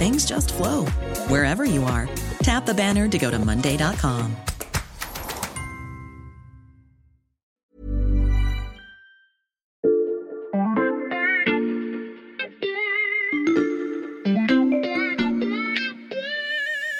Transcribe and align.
things 0.00 0.24
just 0.24 0.54
flow 0.54 0.86
wherever 1.28 1.66
you 1.66 1.84
are. 1.84 2.08
Tap 2.42 2.64
the 2.64 2.72
banner 2.72 3.06
to 3.06 3.18
go 3.18 3.30
to 3.30 3.38
Monday.com. 3.38 4.34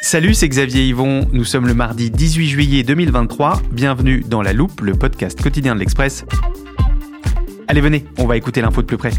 Salut, 0.02 0.34
c'est 0.34 0.48
Xavier 0.48 0.88
Yvon. 0.88 1.28
Nous 1.32 1.44
sommes 1.44 1.68
le 1.68 1.74
mardi 1.74 2.10
18 2.10 2.48
juillet 2.48 2.82
2023. 2.82 3.62
Bienvenue 3.70 4.24
dans 4.26 4.42
La 4.42 4.52
Loupe, 4.52 4.80
le 4.80 4.94
podcast 4.94 5.40
quotidien 5.40 5.74
de 5.74 5.80
l'Express. 5.80 6.26
Allez, 7.68 7.80
venez, 7.80 8.04
on 8.18 8.26
va 8.26 8.36
écouter 8.36 8.60
l'info 8.60 8.82
de 8.82 8.86
plus 8.88 8.96
près. 8.98 9.12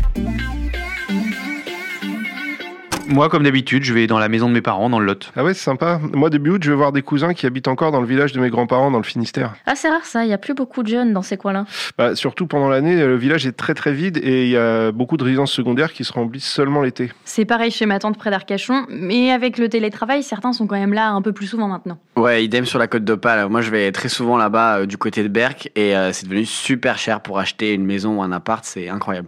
Moi, 3.11 3.27
comme 3.27 3.43
d'habitude, 3.43 3.83
je 3.83 3.93
vais 3.93 4.07
dans 4.07 4.19
la 4.19 4.29
maison 4.29 4.47
de 4.47 4.53
mes 4.53 4.61
parents, 4.61 4.89
dans 4.89 4.99
le 4.99 5.05
Lot. 5.05 5.33
Ah 5.35 5.43
ouais, 5.43 5.53
c'est 5.53 5.63
sympa. 5.63 5.99
Moi, 6.13 6.29
début 6.29 6.51
août, 6.51 6.63
je 6.63 6.71
vais 6.71 6.77
voir 6.77 6.93
des 6.93 7.01
cousins 7.01 7.33
qui 7.33 7.45
habitent 7.45 7.67
encore 7.67 7.91
dans 7.91 7.99
le 7.99 8.07
village 8.07 8.31
de 8.31 8.39
mes 8.39 8.49
grands-parents, 8.49 8.89
dans 8.89 8.99
le 8.99 9.03
Finistère. 9.03 9.53
Ah, 9.65 9.75
c'est 9.75 9.89
rare 9.89 10.05
ça, 10.05 10.23
il 10.23 10.27
n'y 10.29 10.33
a 10.33 10.37
plus 10.37 10.53
beaucoup 10.53 10.81
de 10.81 10.87
jeunes 10.87 11.11
dans 11.11 11.21
ces 11.21 11.35
coins-là. 11.35 11.65
Bah, 11.97 12.15
surtout 12.15 12.47
pendant 12.47 12.69
l'année, 12.69 12.95
le 12.95 13.17
village 13.17 13.45
est 13.45 13.51
très 13.51 13.73
très 13.73 13.91
vide 13.91 14.17
et 14.23 14.45
il 14.45 14.51
y 14.51 14.57
a 14.57 14.93
beaucoup 14.93 15.17
de 15.17 15.25
résidences 15.25 15.51
secondaires 15.51 15.91
qui 15.91 16.05
se 16.05 16.13
remplissent 16.13 16.49
seulement 16.49 16.81
l'été. 16.81 17.11
C'est 17.25 17.43
pareil 17.43 17.69
chez 17.69 17.85
ma 17.85 17.99
tante 17.99 18.17
près 18.17 18.31
d'Arcachon, 18.31 18.85
mais 18.87 19.31
avec 19.31 19.57
le 19.57 19.67
télétravail, 19.67 20.23
certains 20.23 20.53
sont 20.53 20.65
quand 20.65 20.79
même 20.79 20.93
là 20.93 21.09
un 21.09 21.21
peu 21.21 21.33
plus 21.33 21.47
souvent 21.47 21.67
maintenant. 21.67 21.97
Ouais, 22.15 22.45
idem 22.45 22.65
sur 22.65 22.79
la 22.79 22.87
côte 22.87 23.03
d'Opale. 23.03 23.49
Moi, 23.49 23.59
je 23.59 23.71
vais 23.71 23.91
très 23.91 24.09
souvent 24.09 24.37
là-bas 24.37 24.77
euh, 24.77 24.85
du 24.85 24.97
côté 24.97 25.21
de 25.21 25.27
Berck 25.27 25.69
et 25.75 25.97
euh, 25.97 26.13
c'est 26.13 26.27
devenu 26.27 26.45
super 26.45 26.97
cher 26.97 27.19
pour 27.19 27.39
acheter 27.39 27.73
une 27.73 27.85
maison 27.85 28.19
ou 28.19 28.23
un 28.23 28.31
appart, 28.31 28.63
c'est 28.63 28.87
incroyable. 28.87 29.27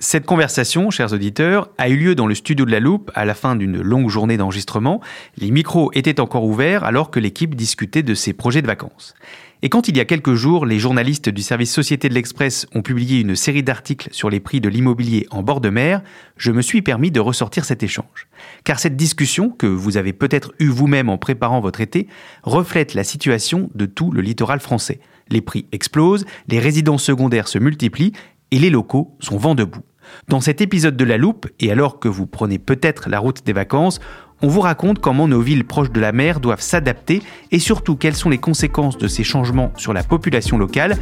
Cette 0.00 0.26
conversation, 0.26 0.90
chers 0.90 1.12
auditeurs, 1.12 1.70
a 1.76 1.88
eu 1.88 1.96
lieu 1.96 2.14
dans 2.14 2.28
le 2.28 2.36
studio 2.36 2.64
de 2.64 2.70
la 2.70 2.78
Loupe 2.78 3.10
à 3.16 3.24
la 3.24 3.34
fin 3.34 3.56
d'une 3.56 3.82
longue 3.82 4.08
journée 4.08 4.36
d'enregistrement. 4.36 5.00
Les 5.36 5.50
micros 5.50 5.90
étaient 5.92 6.20
encore 6.20 6.44
ouverts 6.44 6.84
alors 6.84 7.10
que 7.10 7.18
l'équipe 7.18 7.56
discutait 7.56 8.04
de 8.04 8.14
ses 8.14 8.32
projets 8.32 8.62
de 8.62 8.68
vacances. 8.68 9.16
Et 9.62 9.68
quand 9.68 9.88
il 9.88 9.96
y 9.96 10.00
a 10.00 10.04
quelques 10.04 10.34
jours, 10.34 10.66
les 10.66 10.78
journalistes 10.78 11.28
du 11.28 11.42
service 11.42 11.72
Société 11.72 12.08
de 12.08 12.14
l'Express 12.14 12.68
ont 12.76 12.82
publié 12.82 13.18
une 13.18 13.34
série 13.34 13.64
d'articles 13.64 14.08
sur 14.12 14.30
les 14.30 14.38
prix 14.38 14.60
de 14.60 14.68
l'immobilier 14.68 15.26
en 15.32 15.42
bord 15.42 15.60
de 15.60 15.68
mer, 15.68 16.02
je 16.36 16.52
me 16.52 16.62
suis 16.62 16.80
permis 16.80 17.10
de 17.10 17.18
ressortir 17.18 17.64
cet 17.64 17.82
échange. 17.82 18.28
Car 18.62 18.78
cette 18.78 18.94
discussion, 18.94 19.50
que 19.50 19.66
vous 19.66 19.96
avez 19.96 20.12
peut-être 20.12 20.52
eue 20.60 20.68
vous-même 20.68 21.08
en 21.08 21.18
préparant 21.18 21.58
votre 21.58 21.80
été, 21.80 22.06
reflète 22.44 22.94
la 22.94 23.02
situation 23.02 23.68
de 23.74 23.86
tout 23.86 24.12
le 24.12 24.20
littoral 24.20 24.60
français. 24.60 25.00
Les 25.28 25.40
prix 25.40 25.66
explosent, 25.72 26.24
les 26.46 26.60
résidences 26.60 27.02
secondaires 27.02 27.48
se 27.48 27.58
multiplient 27.58 28.12
et 28.52 28.60
les 28.60 28.70
locaux 28.70 29.16
sont 29.18 29.38
vent 29.38 29.56
debout. 29.56 29.82
Dans 30.28 30.40
cet 30.40 30.60
épisode 30.60 30.96
de 30.96 31.04
La 31.04 31.16
Loupe, 31.16 31.46
et 31.60 31.70
alors 31.70 31.98
que 31.98 32.08
vous 32.08 32.26
prenez 32.26 32.58
peut-être 32.58 33.08
la 33.08 33.18
route 33.18 33.44
des 33.44 33.52
vacances, 33.52 34.00
on 34.40 34.48
vous 34.48 34.60
raconte 34.60 35.00
comment 35.00 35.26
nos 35.26 35.40
villes 35.40 35.64
proches 35.64 35.90
de 35.90 36.00
la 36.00 36.12
mer 36.12 36.40
doivent 36.40 36.60
s'adapter 36.60 37.22
et 37.50 37.58
surtout 37.58 37.96
quelles 37.96 38.14
sont 38.14 38.30
les 38.30 38.38
conséquences 38.38 38.96
de 38.96 39.08
ces 39.08 39.24
changements 39.24 39.72
sur 39.76 39.92
la 39.92 40.04
population 40.04 40.58
locale. 40.58 40.96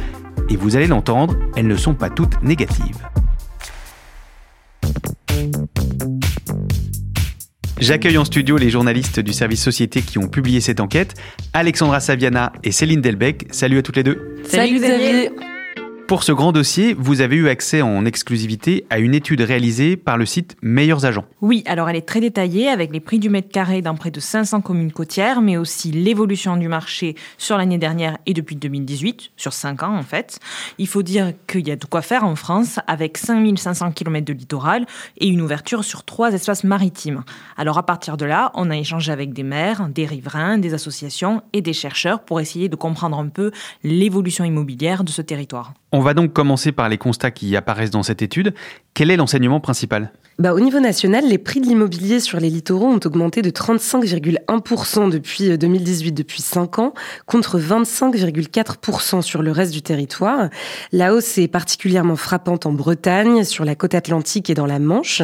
Et 0.49 0.55
vous 0.55 0.75
allez 0.75 0.87
l'entendre, 0.87 1.35
elles 1.55 1.67
ne 1.67 1.75
sont 1.75 1.93
pas 1.93 2.09
toutes 2.09 2.41
négatives. 2.41 2.97
J'accueille 7.79 8.17
en 8.17 8.25
studio 8.25 8.57
les 8.57 8.71
journalistes 8.71 9.19
du 9.19 9.33
service 9.33 9.61
Société 9.61 10.01
qui 10.01 10.17
ont 10.17 10.27
publié 10.27 10.61
cette 10.61 10.79
enquête, 10.79 11.13
Alexandra 11.53 11.99
Saviana 11.99 12.51
et 12.63 12.71
Céline 12.71 13.01
Delbecq. 13.01 13.47
Salut 13.51 13.77
à 13.77 13.81
toutes 13.83 13.97
les 13.97 14.03
deux. 14.03 14.35
Salut 14.45 14.79
pour 16.07 16.23
ce 16.23 16.31
grand 16.31 16.53
dossier, 16.53 16.95
vous 16.97 17.19
avez 17.19 17.35
eu 17.35 17.49
accès 17.49 17.81
en 17.81 18.05
exclusivité 18.05 18.85
à 18.89 18.99
une 18.99 19.13
étude 19.13 19.41
réalisée 19.41 19.97
par 19.97 20.17
le 20.17 20.25
site 20.25 20.55
Meilleurs 20.61 21.03
Agents. 21.03 21.25
Oui, 21.41 21.63
alors 21.65 21.89
elle 21.89 21.97
est 21.97 22.07
très 22.07 22.21
détaillée 22.21 22.69
avec 22.69 22.93
les 22.93 23.01
prix 23.01 23.19
du 23.19 23.29
mètre 23.29 23.49
carré 23.49 23.81
dans 23.81 23.93
près 23.93 24.09
de 24.09 24.21
500 24.21 24.61
communes 24.61 24.93
côtières, 24.93 25.41
mais 25.41 25.57
aussi 25.57 25.91
l'évolution 25.91 26.55
du 26.55 26.69
marché 26.69 27.15
sur 27.37 27.57
l'année 27.57 27.77
dernière 27.77 28.17
et 28.25 28.33
depuis 28.33 28.55
2018, 28.55 29.31
sur 29.35 29.51
5 29.51 29.83
ans 29.83 29.97
en 29.97 30.01
fait. 30.01 30.39
Il 30.77 30.87
faut 30.87 31.03
dire 31.03 31.33
qu'il 31.45 31.67
y 31.67 31.71
a 31.71 31.75
de 31.75 31.83
quoi 31.83 32.01
faire 32.01 32.23
en 32.23 32.37
France 32.37 32.79
avec 32.87 33.17
5500 33.17 33.91
km 33.91 34.25
de 34.25 34.33
littoral 34.33 34.85
et 35.17 35.27
une 35.27 35.41
ouverture 35.41 35.83
sur 35.83 36.05
trois 36.05 36.31
espaces 36.31 36.63
maritimes. 36.63 37.25
Alors 37.57 37.77
à 37.77 37.85
partir 37.85 38.15
de 38.15 38.23
là, 38.23 38.51
on 38.53 38.69
a 38.69 38.77
échangé 38.77 39.11
avec 39.11 39.33
des 39.33 39.43
maires, 39.43 39.89
des 39.89 40.05
riverains, 40.05 40.57
des 40.57 40.73
associations 40.73 41.41
et 41.51 41.61
des 41.61 41.73
chercheurs 41.73 42.21
pour 42.21 42.39
essayer 42.39 42.69
de 42.69 42.77
comprendre 42.77 43.19
un 43.19 43.27
peu 43.27 43.51
l'évolution 43.83 44.45
immobilière 44.45 45.03
de 45.03 45.09
ce 45.09 45.21
territoire. 45.21 45.73
On 45.93 46.01
va 46.01 46.13
donc 46.13 46.33
commencer 46.33 46.73
par 46.73 46.89
les 46.89 46.97
constats 46.97 47.31
qui 47.31 47.55
apparaissent 47.55 47.91
dans 47.91 48.03
cette 48.03 48.21
étude. 48.21 48.53
Quel 48.93 49.09
est 49.09 49.15
l'enseignement 49.15 49.61
principal? 49.61 50.11
Bah, 50.37 50.53
Au 50.53 50.59
niveau 50.59 50.81
national, 50.81 51.25
les 51.27 51.37
prix 51.37 51.61
de 51.61 51.65
l'immobilier 51.65 52.19
sur 52.19 52.39
les 52.39 52.49
littoraux 52.49 52.87
ont 52.87 52.99
augmenté 53.05 53.41
de 53.41 53.49
35,1% 53.49 55.09
depuis 55.09 55.57
2018, 55.57 56.09
euh, 56.09 56.11
depuis 56.13 56.41
5 56.41 56.79
ans, 56.79 56.93
contre 57.25 57.57
25,4% 57.57 59.21
sur 59.21 59.41
le 59.41 59.51
reste 59.51 59.71
du 59.71 59.81
territoire. 59.81 60.49
La 60.91 61.13
hausse 61.13 61.37
est 61.37 61.47
particulièrement 61.47 62.17
frappante 62.17 62.65
en 62.65 62.73
Bretagne, 62.73 63.45
sur 63.45 63.63
la 63.63 63.75
côte 63.75 63.95
atlantique 63.95 64.49
et 64.49 64.53
dans 64.55 64.67
la 64.67 64.79
Manche. 64.79 65.23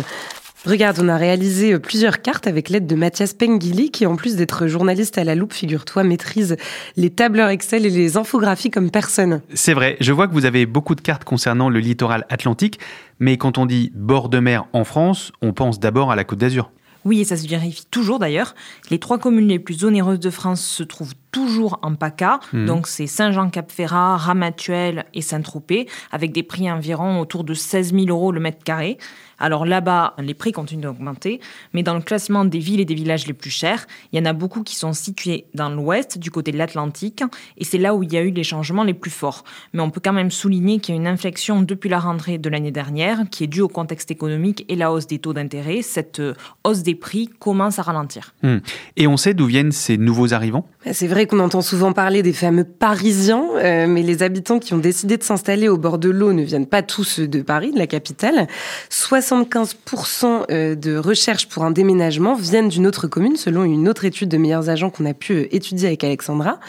Regarde, 0.65 0.99
on 1.01 1.09
a 1.09 1.17
réalisé 1.17 1.73
euh, 1.73 1.79
plusieurs 1.79 2.21
cartes 2.21 2.47
avec 2.47 2.69
l'aide 2.69 2.87
de 2.87 2.95
Mathias 2.95 3.33
Pengili, 3.33 3.91
qui 3.91 4.05
en 4.05 4.15
plus 4.15 4.37
d'être 4.37 4.67
journaliste 4.67 5.17
à 5.17 5.25
la 5.25 5.35
loupe, 5.35 5.51
figure-toi, 5.51 6.05
maîtrise 6.05 6.55
les 6.95 7.09
tableurs 7.09 7.49
Excel 7.49 7.85
et 7.85 7.89
les 7.89 8.15
infographies 8.15 8.71
comme 8.71 8.89
personne. 8.89 9.41
C'est 9.53 9.73
vrai, 9.73 9.97
je 9.99 10.13
vois 10.13 10.29
que 10.29 10.33
vous 10.33 10.45
avez 10.45 10.65
beaucoup 10.65 10.95
de 10.95 11.01
cartes 11.01 11.25
concernant 11.25 11.67
le 11.67 11.79
littoral 11.79 12.25
atlantique, 12.29 12.79
mais 13.19 13.35
quand 13.35 13.57
on 13.57 13.65
dit 13.65 13.91
bord 13.93 14.29
de 14.29 14.39
mer 14.39 14.63
en 14.71 14.85
France, 14.85 15.33
on 15.41 15.51
pense 15.51 15.81
d'abord 15.81 16.11
à 16.11 16.15
la 16.15 16.23
Côte 16.23 16.39
d'Azur. 16.39 16.71
Oui, 17.03 17.19
et 17.19 17.25
ça 17.25 17.35
se 17.35 17.45
vérifie 17.45 17.85
toujours 17.91 18.17
d'ailleurs. 18.17 18.55
Les 18.89 18.99
trois 18.99 19.17
communes 19.17 19.49
les 19.49 19.59
plus 19.59 19.83
onéreuses 19.83 20.21
de 20.21 20.29
France 20.29 20.61
se 20.61 20.83
trouvent 20.83 21.15
toujours 21.33 21.79
en 21.81 21.95
PACA. 21.95 22.39
Hmm. 22.53 22.65
Donc 22.65 22.87
c'est 22.87 23.07
Saint-Jean-Cap-Ferrat, 23.07 24.15
Ramatuelle 24.15 25.03
et 25.13 25.21
Saint-Tropez, 25.21 25.87
avec 26.11 26.31
des 26.31 26.43
prix 26.43 26.71
environ 26.71 27.19
autour 27.19 27.43
de 27.43 27.53
16 27.53 27.93
000 27.93 28.05
euros 28.07 28.31
le 28.31 28.39
mètre 28.39 28.63
carré. 28.63 28.97
Alors 29.39 29.65
là-bas, 29.65 30.13
les 30.19 30.33
prix 30.33 30.53
continuent 30.53 30.83
d'augmenter, 30.83 31.41
mais 31.73 31.83
dans 31.83 31.95
le 31.95 32.01
classement 32.01 32.45
des 32.45 32.59
villes 32.59 32.79
et 32.79 32.85
des 32.85 32.93
villages 32.93 33.27
les 33.27 33.33
plus 33.33 33.49
chers, 33.49 33.87
il 34.11 34.19
y 34.19 34.21
en 34.21 34.25
a 34.25 34.31
beaucoup 34.31 34.63
qui 34.63 34.77
sont 34.77 34.93
situés 34.93 35.47
dans 35.53 35.69
l'ouest, 35.69 36.17
du 36.17 36.31
côté 36.31 36.53
de 36.53 36.57
l'Atlantique, 36.57 37.23
et 37.57 37.65
c'est 37.65 37.77
là 37.77 37.93
où 37.93 38.03
il 38.03 38.13
y 38.13 38.17
a 38.17 38.21
eu 38.21 38.31
les 38.31 38.43
changements 38.43 38.85
les 38.85 38.93
plus 38.93 39.11
forts. 39.11 39.43
Mais 39.73 39.81
on 39.81 39.89
peut 39.89 40.01
quand 40.01 40.13
même 40.13 40.31
souligner 40.31 40.79
qu'il 40.79 40.95
y 40.95 40.97
a 40.97 41.01
une 41.01 41.07
inflexion 41.07 41.61
depuis 41.61 41.89
la 41.89 41.99
rentrée 41.99 42.37
de 42.37 42.49
l'année 42.49 42.71
dernière, 42.71 43.23
qui 43.31 43.43
est 43.43 43.47
due 43.47 43.61
au 43.61 43.67
contexte 43.67 44.11
économique 44.11 44.65
et 44.69 44.75
la 44.75 44.93
hausse 44.93 45.07
des 45.07 45.19
taux 45.19 45.33
d'intérêt. 45.33 45.81
Cette 45.81 46.21
euh, 46.21 46.35
hausse 46.63 46.83
des 46.83 46.95
prix 46.95 47.27
commence 47.27 47.79
à 47.79 47.81
ralentir. 47.81 48.33
Hmm. 48.43 48.59
Et 48.95 49.07
on 49.07 49.17
sait 49.17 49.33
d'où 49.33 49.45
viennent 49.45 49.71
ces 49.73 49.97
nouveaux 49.97 50.33
arrivants? 50.33 50.67
C'est 50.91 51.07
vrai 51.07 51.22
qu'on 51.27 51.39
entend 51.39 51.61
souvent 51.61 51.93
parler 51.93 52.23
des 52.23 52.33
fameux 52.33 52.63
Parisiens, 52.63 53.45
euh, 53.55 53.87
mais 53.87 54.01
les 54.01 54.23
habitants 54.23 54.59
qui 54.59 54.73
ont 54.73 54.77
décidé 54.77 55.17
de 55.17 55.23
s'installer 55.23 55.67
au 55.67 55.77
bord 55.77 55.97
de 55.97 56.09
l'eau 56.09 56.33
ne 56.33 56.43
viennent 56.43 56.65
pas 56.65 56.81
tous 56.81 57.19
de 57.19 57.41
Paris, 57.41 57.71
de 57.71 57.79
la 57.79 57.87
capitale. 57.87 58.47
75% 58.89 60.45
euh, 60.51 60.75
de 60.75 60.95
recherches 60.97 61.47
pour 61.47 61.63
un 61.63 61.71
déménagement 61.71 62.35
viennent 62.35 62.69
d'une 62.69 62.87
autre 62.87 63.07
commune, 63.07 63.35
selon 63.35 63.63
une 63.63 63.87
autre 63.89 64.05
étude 64.05 64.29
de 64.29 64.37
meilleurs 64.37 64.69
agents 64.69 64.89
qu'on 64.89 65.05
a 65.05 65.13
pu 65.13 65.47
étudier 65.51 65.87
avec 65.87 66.03
Alexandra, 66.03 66.59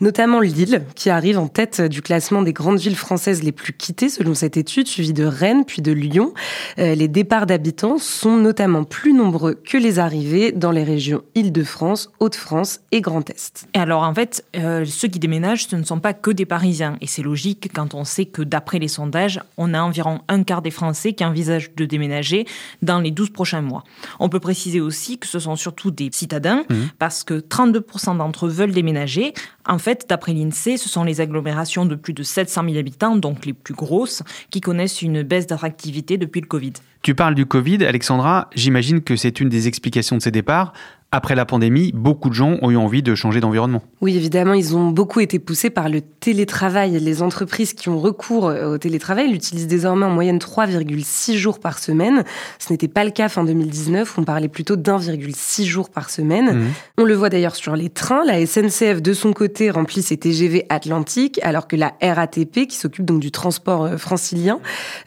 notamment 0.00 0.40
Lille, 0.40 0.82
qui 0.94 1.10
arrive 1.10 1.38
en 1.38 1.48
tête 1.48 1.80
du 1.80 2.02
classement 2.02 2.42
des 2.42 2.52
grandes 2.52 2.78
villes 2.78 2.96
françaises 2.96 3.42
les 3.42 3.52
plus 3.52 3.72
quittées, 3.72 4.08
selon 4.08 4.34
cette 4.34 4.56
étude, 4.56 4.88
suivie 4.88 5.12
de 5.12 5.24
Rennes 5.24 5.64
puis 5.64 5.82
de 5.82 5.92
Lyon. 5.92 6.32
Les 6.76 7.08
départs 7.08 7.46
d'habitants 7.46 7.98
sont 7.98 8.36
notamment 8.36 8.84
plus 8.84 9.12
nombreux 9.12 9.54
que 9.54 9.76
les 9.76 9.98
arrivées 9.98 10.52
dans 10.52 10.70
les 10.70 10.84
régions 10.84 11.22
Île-de-France, 11.34 12.10
Hauts-de-France 12.20 12.80
et 12.92 13.00
Grand 13.00 13.28
Est. 13.30 13.66
Alors 13.74 13.97
en 14.04 14.14
fait, 14.14 14.44
euh, 14.56 14.84
ceux 14.84 15.08
qui 15.08 15.18
déménagent, 15.18 15.66
ce 15.66 15.76
ne 15.76 15.82
sont 15.82 16.00
pas 16.00 16.14
que 16.14 16.30
des 16.30 16.44
Parisiens. 16.44 16.96
Et 17.00 17.06
c'est 17.06 17.22
logique 17.22 17.70
quand 17.72 17.94
on 17.94 18.04
sait 18.04 18.26
que 18.26 18.42
d'après 18.42 18.78
les 18.78 18.88
sondages, 18.88 19.40
on 19.56 19.74
a 19.74 19.80
environ 19.80 20.20
un 20.28 20.42
quart 20.42 20.62
des 20.62 20.70
Français 20.70 21.12
qui 21.12 21.24
envisagent 21.24 21.74
de 21.74 21.84
déménager 21.84 22.46
dans 22.82 23.00
les 23.00 23.10
12 23.10 23.30
prochains 23.30 23.62
mois. 23.62 23.84
On 24.20 24.28
peut 24.28 24.40
préciser 24.40 24.80
aussi 24.80 25.18
que 25.18 25.26
ce 25.26 25.38
sont 25.38 25.56
surtout 25.56 25.90
des 25.90 26.10
citadins, 26.12 26.64
mmh. 26.68 26.74
parce 26.98 27.24
que 27.24 27.34
32% 27.34 28.16
d'entre 28.16 28.46
eux 28.46 28.50
veulent 28.50 28.72
déménager. 28.72 29.32
En 29.66 29.78
fait, 29.78 30.06
d'après 30.08 30.32
l'INSEE, 30.32 30.76
ce 30.76 30.88
sont 30.88 31.04
les 31.04 31.20
agglomérations 31.20 31.84
de 31.84 31.94
plus 31.94 32.12
de 32.12 32.22
700 32.22 32.64
000 32.64 32.76
habitants, 32.76 33.16
donc 33.16 33.46
les 33.46 33.52
plus 33.52 33.74
grosses, 33.74 34.22
qui 34.50 34.60
connaissent 34.60 35.02
une 35.02 35.22
baisse 35.22 35.46
d'attractivité 35.46 36.18
depuis 36.18 36.40
le 36.40 36.46
Covid. 36.46 36.72
Tu 37.02 37.14
parles 37.14 37.34
du 37.34 37.46
Covid, 37.46 37.84
Alexandra, 37.84 38.50
j'imagine 38.54 39.02
que 39.02 39.14
c'est 39.14 39.40
une 39.40 39.48
des 39.48 39.68
explications 39.68 40.16
de 40.16 40.22
ces 40.22 40.32
départs. 40.32 40.72
Après 41.10 41.34
la 41.34 41.46
pandémie, 41.46 41.90
beaucoup 41.94 42.28
de 42.28 42.34
gens 42.34 42.58
ont 42.60 42.70
eu 42.70 42.76
envie 42.76 43.02
de 43.02 43.14
changer 43.14 43.40
d'environnement. 43.40 43.82
Oui, 44.02 44.14
évidemment, 44.14 44.52
ils 44.52 44.76
ont 44.76 44.88
beaucoup 44.90 45.20
été 45.20 45.38
poussés 45.38 45.70
par 45.70 45.88
le 45.88 46.02
télétravail. 46.02 47.00
Les 47.00 47.22
entreprises 47.22 47.72
qui 47.72 47.88
ont 47.88 47.98
recours 47.98 48.44
au 48.44 48.76
télétravail 48.76 49.32
l'utilisent 49.32 49.66
désormais 49.66 50.04
en 50.04 50.10
moyenne 50.10 50.36
3,6 50.36 51.36
jours 51.36 51.60
par 51.60 51.78
semaine. 51.78 52.24
Ce 52.58 52.70
n'était 52.70 52.88
pas 52.88 53.04
le 53.04 53.10
cas 53.10 53.30
fin 53.30 53.42
2019, 53.42 54.18
on 54.18 54.24
parlait 54.24 54.48
plutôt 54.48 54.76
d'1,6 54.76 55.64
jours 55.64 55.88
par 55.88 56.10
semaine. 56.10 56.52
Mmh. 56.52 56.66
On 56.98 57.04
le 57.04 57.14
voit 57.14 57.30
d'ailleurs 57.30 57.56
sur 57.56 57.74
les 57.74 57.88
trains. 57.88 58.22
La 58.26 58.44
SNCF, 58.44 59.00
de 59.00 59.14
son 59.14 59.32
côté, 59.32 59.70
remplit 59.70 60.02
ses 60.02 60.18
TGV 60.18 60.66
Atlantique, 60.68 61.40
alors 61.42 61.68
que 61.68 61.76
la 61.76 61.94
RATP, 62.02 62.66
qui 62.66 62.76
s'occupe 62.76 63.06
donc 63.06 63.20
du 63.20 63.30
transport 63.30 63.84
euh, 63.84 63.96
francilien, 63.96 64.60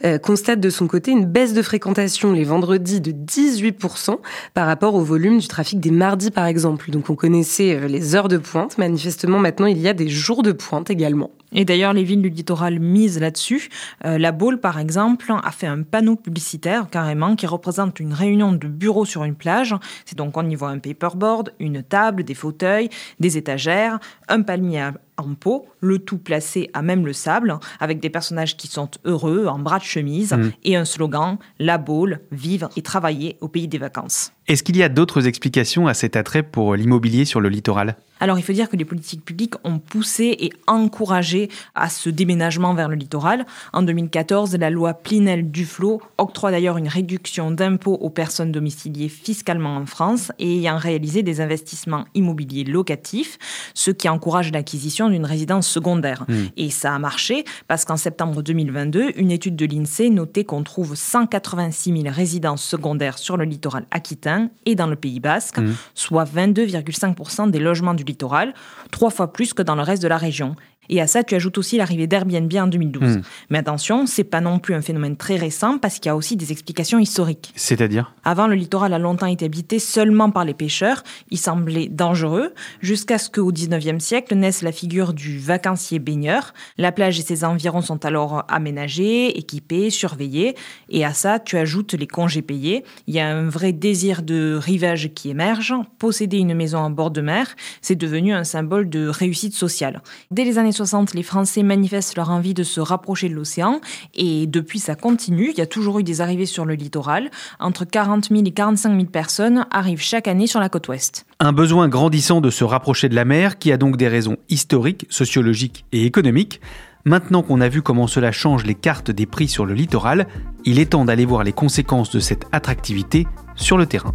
euh, 0.04 0.18
constate 0.18 0.58
de 0.58 0.70
son 0.70 0.88
côté 0.88 1.12
une 1.12 1.26
baisse 1.26 1.54
de 1.54 1.62
fréquentation 1.62 2.32
les 2.32 2.42
vendredis 2.42 3.00
de 3.00 3.12
18% 3.12 4.16
par 4.52 4.66
rapport 4.66 4.96
au 4.96 5.02
volume 5.02 5.38
du 5.38 5.46
trafic 5.46 5.78
des 5.78 5.91
mardi 5.92 6.30
par 6.30 6.46
exemple. 6.46 6.90
Donc 6.90 7.10
on 7.10 7.14
connaissait 7.14 7.74
euh, 7.74 7.86
les 7.86 8.14
heures 8.14 8.28
de 8.28 8.38
pointe. 8.38 8.78
Manifestement 8.78 9.38
maintenant 9.38 9.66
il 9.66 9.78
y 9.78 9.88
a 9.88 9.94
des 9.94 10.08
jours 10.08 10.42
de 10.42 10.52
pointe 10.52 10.90
également. 10.90 11.30
Et 11.52 11.64
d'ailleurs, 11.64 11.92
les 11.92 12.02
villes 12.02 12.22
du 12.22 12.30
littoral 12.30 12.80
misent 12.80 13.20
là-dessus. 13.20 13.68
Euh, 14.04 14.18
la 14.18 14.32
Baule, 14.32 14.58
par 14.58 14.78
exemple, 14.78 15.32
a 15.42 15.50
fait 15.50 15.66
un 15.66 15.82
panneau 15.82 16.16
publicitaire 16.16 16.88
carrément 16.90 17.36
qui 17.36 17.46
représente 17.46 18.00
une 18.00 18.14
réunion 18.14 18.52
de 18.52 18.66
bureaux 18.66 19.04
sur 19.04 19.24
une 19.24 19.34
plage. 19.34 19.74
C'est 20.06 20.16
donc 20.16 20.36
on 20.36 20.48
y 20.48 20.54
voit 20.54 20.70
un 20.70 20.78
paperboard, 20.78 21.52
une 21.60 21.82
table, 21.82 22.24
des 22.24 22.34
fauteuils, 22.34 22.88
des 23.20 23.36
étagères, 23.36 23.98
un 24.28 24.42
palmier 24.42 24.90
en 25.16 25.34
pot, 25.34 25.66
le 25.80 25.98
tout 25.98 26.18
placé 26.18 26.70
à 26.72 26.82
même 26.82 27.06
le 27.06 27.12
sable, 27.12 27.58
avec 27.80 28.00
des 28.00 28.10
personnages 28.10 28.56
qui 28.56 28.68
sont 28.68 28.90
heureux, 29.04 29.46
en 29.46 29.58
bras 29.58 29.78
de 29.78 29.84
chemise, 29.84 30.32
mmh. 30.32 30.50
et 30.64 30.76
un 30.76 30.84
slogan 30.84 31.38
La 31.58 31.78
Baule, 31.78 32.20
vivre 32.30 32.68
et 32.76 32.82
travailler 32.82 33.36
au 33.40 33.48
pays 33.48 33.68
des 33.68 33.78
vacances. 33.78 34.32
Est-ce 34.48 34.62
qu'il 34.62 34.76
y 34.76 34.82
a 34.82 34.88
d'autres 34.88 35.26
explications 35.26 35.86
à 35.86 35.94
cet 35.94 36.16
attrait 36.16 36.42
pour 36.42 36.74
l'immobilier 36.74 37.24
sur 37.24 37.40
le 37.40 37.48
littoral? 37.48 37.96
Alors 38.22 38.38
il 38.38 38.42
faut 38.42 38.52
dire 38.52 38.68
que 38.68 38.76
les 38.76 38.84
politiques 38.84 39.24
publiques 39.24 39.54
ont 39.64 39.80
poussé 39.80 40.36
et 40.38 40.52
encouragé 40.68 41.48
à 41.74 41.88
ce 41.88 42.08
déménagement 42.08 42.72
vers 42.72 42.88
le 42.88 42.94
littoral. 42.94 43.46
En 43.72 43.82
2014, 43.82 44.54
la 44.56 44.70
loi 44.70 44.94
Plinel-Duflot 44.94 46.00
octroie 46.18 46.52
d'ailleurs 46.52 46.78
une 46.78 46.86
réduction 46.86 47.50
d'impôts 47.50 47.94
aux 47.94 48.10
personnes 48.10 48.52
domiciliées 48.52 49.08
fiscalement 49.08 49.76
en 49.76 49.86
France 49.86 50.30
et 50.38 50.58
ayant 50.58 50.76
réalisé 50.76 51.24
des 51.24 51.40
investissements 51.40 52.04
immobiliers 52.14 52.62
locatifs, 52.62 53.38
ce 53.74 53.90
qui 53.90 54.08
encourage 54.08 54.52
l'acquisition 54.52 55.01
d'une 55.08 55.24
résidence 55.24 55.68
secondaire. 55.68 56.24
Mmh. 56.28 56.34
Et 56.56 56.70
ça 56.70 56.94
a 56.94 56.98
marché 56.98 57.44
parce 57.68 57.84
qu'en 57.84 57.96
septembre 57.96 58.42
2022, 58.42 59.12
une 59.16 59.30
étude 59.30 59.56
de 59.56 59.66
l'INSEE 59.66 60.10
notait 60.10 60.44
qu'on 60.44 60.62
trouve 60.62 60.94
186 60.94 62.02
000 62.02 62.14
résidences 62.14 62.62
secondaires 62.62 63.18
sur 63.18 63.36
le 63.36 63.44
littoral 63.44 63.86
aquitain 63.90 64.50
et 64.66 64.74
dans 64.74 64.86
le 64.86 64.96
Pays 64.96 65.20
basque, 65.20 65.58
mmh. 65.58 65.74
soit 65.94 66.24
22,5% 66.24 67.50
des 67.50 67.58
logements 67.58 67.94
du 67.94 68.04
littoral, 68.04 68.54
trois 68.90 69.10
fois 69.10 69.32
plus 69.32 69.54
que 69.54 69.62
dans 69.62 69.74
le 69.74 69.82
reste 69.82 70.02
de 70.02 70.08
la 70.08 70.16
région. 70.18 70.56
Et 70.88 71.00
à 71.00 71.06
ça, 71.06 71.22
tu 71.22 71.34
ajoutes 71.34 71.58
aussi 71.58 71.76
l'arrivée 71.76 72.06
d'Airbnb 72.06 72.52
en 72.54 72.66
2012. 72.66 73.18
Hmm. 73.18 73.22
Mais 73.50 73.58
attention, 73.58 74.06
c'est 74.06 74.24
pas 74.24 74.40
non 74.40 74.58
plus 74.58 74.74
un 74.74 74.82
phénomène 74.82 75.16
très 75.16 75.36
récent 75.36 75.78
parce 75.78 75.96
qu'il 75.96 76.06
y 76.06 76.08
a 76.08 76.16
aussi 76.16 76.36
des 76.36 76.50
explications 76.50 76.98
historiques. 76.98 77.52
C'est-à-dire? 77.54 78.14
Avant, 78.24 78.48
le 78.48 78.56
littoral 78.56 78.92
a 78.92 78.98
longtemps 78.98 79.26
été 79.26 79.44
habité 79.44 79.78
seulement 79.78 80.30
par 80.30 80.44
les 80.44 80.54
pêcheurs. 80.54 81.04
Il 81.30 81.38
semblait 81.38 81.88
dangereux 81.88 82.52
jusqu'à 82.80 83.18
ce 83.18 83.30
qu'au 83.30 83.52
19e 83.52 84.00
siècle 84.00 84.34
naisse 84.34 84.62
la 84.62 84.72
figure 84.72 85.12
du 85.12 85.38
vacancier 85.38 85.98
baigneur. 85.98 86.52
La 86.78 86.90
plage 86.90 87.18
et 87.18 87.22
ses 87.22 87.44
environs 87.44 87.82
sont 87.82 88.04
alors 88.04 88.44
aménagés, 88.48 89.38
équipés, 89.38 89.90
surveillés. 89.90 90.56
Et 90.88 91.04
à 91.04 91.14
ça, 91.14 91.38
tu 91.38 91.56
ajoutes 91.56 91.94
les 91.94 92.08
congés 92.08 92.42
payés. 92.42 92.84
Il 93.06 93.14
y 93.14 93.20
a 93.20 93.28
un 93.28 93.48
vrai 93.48 93.72
désir 93.72 94.22
de 94.22 94.58
rivage 94.60 95.10
qui 95.14 95.30
émerge. 95.30 95.74
Posséder 95.98 96.38
une 96.38 96.54
maison 96.54 96.78
en 96.78 96.90
bord 96.90 97.12
de 97.12 97.20
mer, 97.20 97.54
c'est 97.80 97.94
devenu 97.94 98.34
un 98.34 98.44
symbole 98.44 98.88
de 98.88 99.06
réussite 99.06 99.54
sociale. 99.54 100.02
Dès 100.30 100.44
les 100.44 100.58
années 100.72 100.76
60, 100.76 101.12
les 101.12 101.22
Français 101.22 101.62
manifestent 101.62 102.16
leur 102.16 102.30
envie 102.30 102.54
de 102.54 102.62
se 102.62 102.80
rapprocher 102.80 103.28
de 103.28 103.34
l'océan 103.34 103.82
et 104.14 104.46
depuis 104.46 104.78
ça 104.78 104.94
continue. 104.94 105.50
Il 105.50 105.58
y 105.58 105.60
a 105.60 105.66
toujours 105.66 105.98
eu 105.98 106.02
des 106.02 106.22
arrivées 106.22 106.46
sur 106.46 106.64
le 106.64 106.72
littoral. 106.72 107.30
Entre 107.60 107.84
40 107.84 108.28
000 108.30 108.42
et 108.46 108.50
45 108.52 108.90
000 108.92 109.04
personnes 109.04 109.66
arrivent 109.70 110.00
chaque 110.00 110.28
année 110.28 110.46
sur 110.46 110.60
la 110.60 110.70
côte 110.70 110.88
ouest. 110.88 111.26
Un 111.40 111.52
besoin 111.52 111.88
grandissant 111.88 112.40
de 112.40 112.48
se 112.48 112.64
rapprocher 112.64 113.10
de 113.10 113.14
la 113.14 113.26
mer 113.26 113.58
qui 113.58 113.70
a 113.70 113.76
donc 113.76 113.98
des 113.98 114.08
raisons 114.08 114.38
historiques, 114.48 115.06
sociologiques 115.10 115.84
et 115.92 116.06
économiques. 116.06 116.62
Maintenant 117.04 117.42
qu'on 117.42 117.60
a 117.60 117.68
vu 117.68 117.82
comment 117.82 118.06
cela 118.06 118.32
change 118.32 118.64
les 118.64 118.74
cartes 118.74 119.10
des 119.10 119.26
prix 119.26 119.48
sur 119.48 119.66
le 119.66 119.74
littoral, 119.74 120.26
il 120.64 120.78
est 120.78 120.92
temps 120.92 121.04
d'aller 121.04 121.26
voir 121.26 121.44
les 121.44 121.52
conséquences 121.52 122.10
de 122.10 122.20
cette 122.20 122.46
attractivité 122.52 123.26
sur 123.56 123.76
le 123.76 123.84
terrain. 123.84 124.14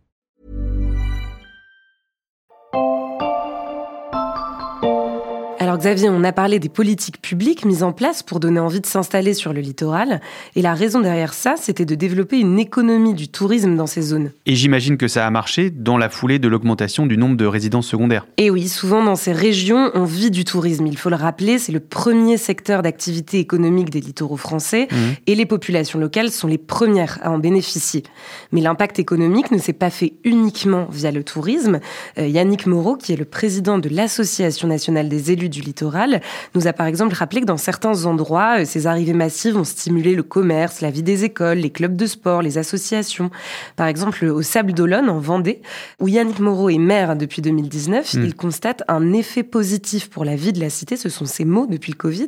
Alors 5.71 5.79
Xavier, 5.79 6.09
on 6.09 6.25
a 6.25 6.33
parlé 6.33 6.59
des 6.59 6.67
politiques 6.67 7.21
publiques 7.21 7.63
mises 7.63 7.81
en 7.81 7.93
place 7.93 8.23
pour 8.23 8.41
donner 8.41 8.59
envie 8.59 8.81
de 8.81 8.85
s'installer 8.85 9.33
sur 9.33 9.53
le 9.53 9.61
littoral. 9.61 10.19
Et 10.57 10.61
la 10.61 10.73
raison 10.73 10.99
derrière 10.99 11.33
ça, 11.33 11.55
c'était 11.57 11.85
de 11.85 11.95
développer 11.95 12.37
une 12.37 12.59
économie 12.59 13.13
du 13.13 13.29
tourisme 13.29 13.77
dans 13.77 13.87
ces 13.87 14.01
zones. 14.01 14.31
Et 14.45 14.55
j'imagine 14.55 14.97
que 14.97 15.07
ça 15.07 15.25
a 15.25 15.29
marché 15.29 15.69
dans 15.69 15.97
la 15.97 16.09
foulée 16.09 16.39
de 16.39 16.49
l'augmentation 16.49 17.05
du 17.05 17.15
nombre 17.15 17.37
de 17.37 17.45
résidences 17.45 17.87
secondaires. 17.87 18.27
Et 18.35 18.49
oui, 18.49 18.67
souvent 18.67 19.01
dans 19.01 19.15
ces 19.15 19.31
régions, 19.31 19.91
on 19.93 20.03
vit 20.03 20.29
du 20.29 20.43
tourisme. 20.43 20.87
Il 20.87 20.97
faut 20.97 21.09
le 21.09 21.15
rappeler, 21.15 21.57
c'est 21.57 21.71
le 21.71 21.79
premier 21.79 22.35
secteur 22.35 22.81
d'activité 22.81 23.39
économique 23.39 23.91
des 23.91 24.01
littoraux 24.01 24.35
français 24.35 24.89
mmh. 24.91 24.95
et 25.27 25.35
les 25.35 25.45
populations 25.45 25.99
locales 25.99 26.31
sont 26.31 26.49
les 26.49 26.57
premières 26.57 27.17
à 27.21 27.31
en 27.31 27.39
bénéficier. 27.39 28.03
Mais 28.51 28.59
l'impact 28.59 28.99
économique 28.99 29.51
ne 29.51 29.57
s'est 29.57 29.71
pas 29.71 29.89
fait 29.89 30.15
uniquement 30.25 30.87
via 30.91 31.11
le 31.11 31.23
tourisme. 31.23 31.79
Euh, 32.17 32.27
Yannick 32.27 32.65
Moreau, 32.65 32.97
qui 32.97 33.13
est 33.13 33.17
le 33.17 33.23
président 33.23 33.79
de 33.79 33.87
l'Association 33.87 34.67
nationale 34.67 35.07
des 35.07 35.31
élus 35.31 35.47
du 35.47 35.60
littoral, 35.61 36.21
nous 36.55 36.67
a 36.67 36.73
par 36.73 36.87
exemple 36.87 37.15
rappelé 37.15 37.41
que 37.41 37.45
dans 37.45 37.57
certains 37.57 38.05
endroits, 38.05 38.65
ces 38.65 38.87
arrivées 38.87 39.13
massives 39.13 39.57
ont 39.57 39.63
stimulé 39.63 40.15
le 40.15 40.23
commerce, 40.23 40.81
la 40.81 40.91
vie 40.91 41.03
des 41.03 41.23
écoles, 41.23 41.59
les 41.59 41.69
clubs 41.69 41.95
de 41.95 42.05
sport, 42.05 42.41
les 42.41 42.57
associations. 42.57 43.29
Par 43.75 43.87
exemple, 43.87 44.25
au 44.25 44.41
Sable 44.41 44.73
d'Olonne, 44.73 45.09
en 45.09 45.19
Vendée, 45.19 45.61
où 45.99 46.07
Yannick 46.07 46.39
Moreau 46.39 46.69
est 46.69 46.77
maire 46.77 47.15
depuis 47.15 47.41
2019, 47.41 48.13
il 48.13 48.35
constate 48.35 48.83
un 48.87 49.13
effet 49.13 49.43
positif 49.43 50.09
pour 50.09 50.25
la 50.25 50.35
vie 50.35 50.53
de 50.53 50.59
la 50.59 50.69
cité, 50.69 50.97
ce 50.97 51.09
sont 51.09 51.25
ses 51.25 51.45
mots 51.45 51.67
depuis 51.67 51.91
le 51.91 51.97
Covid, 51.97 52.27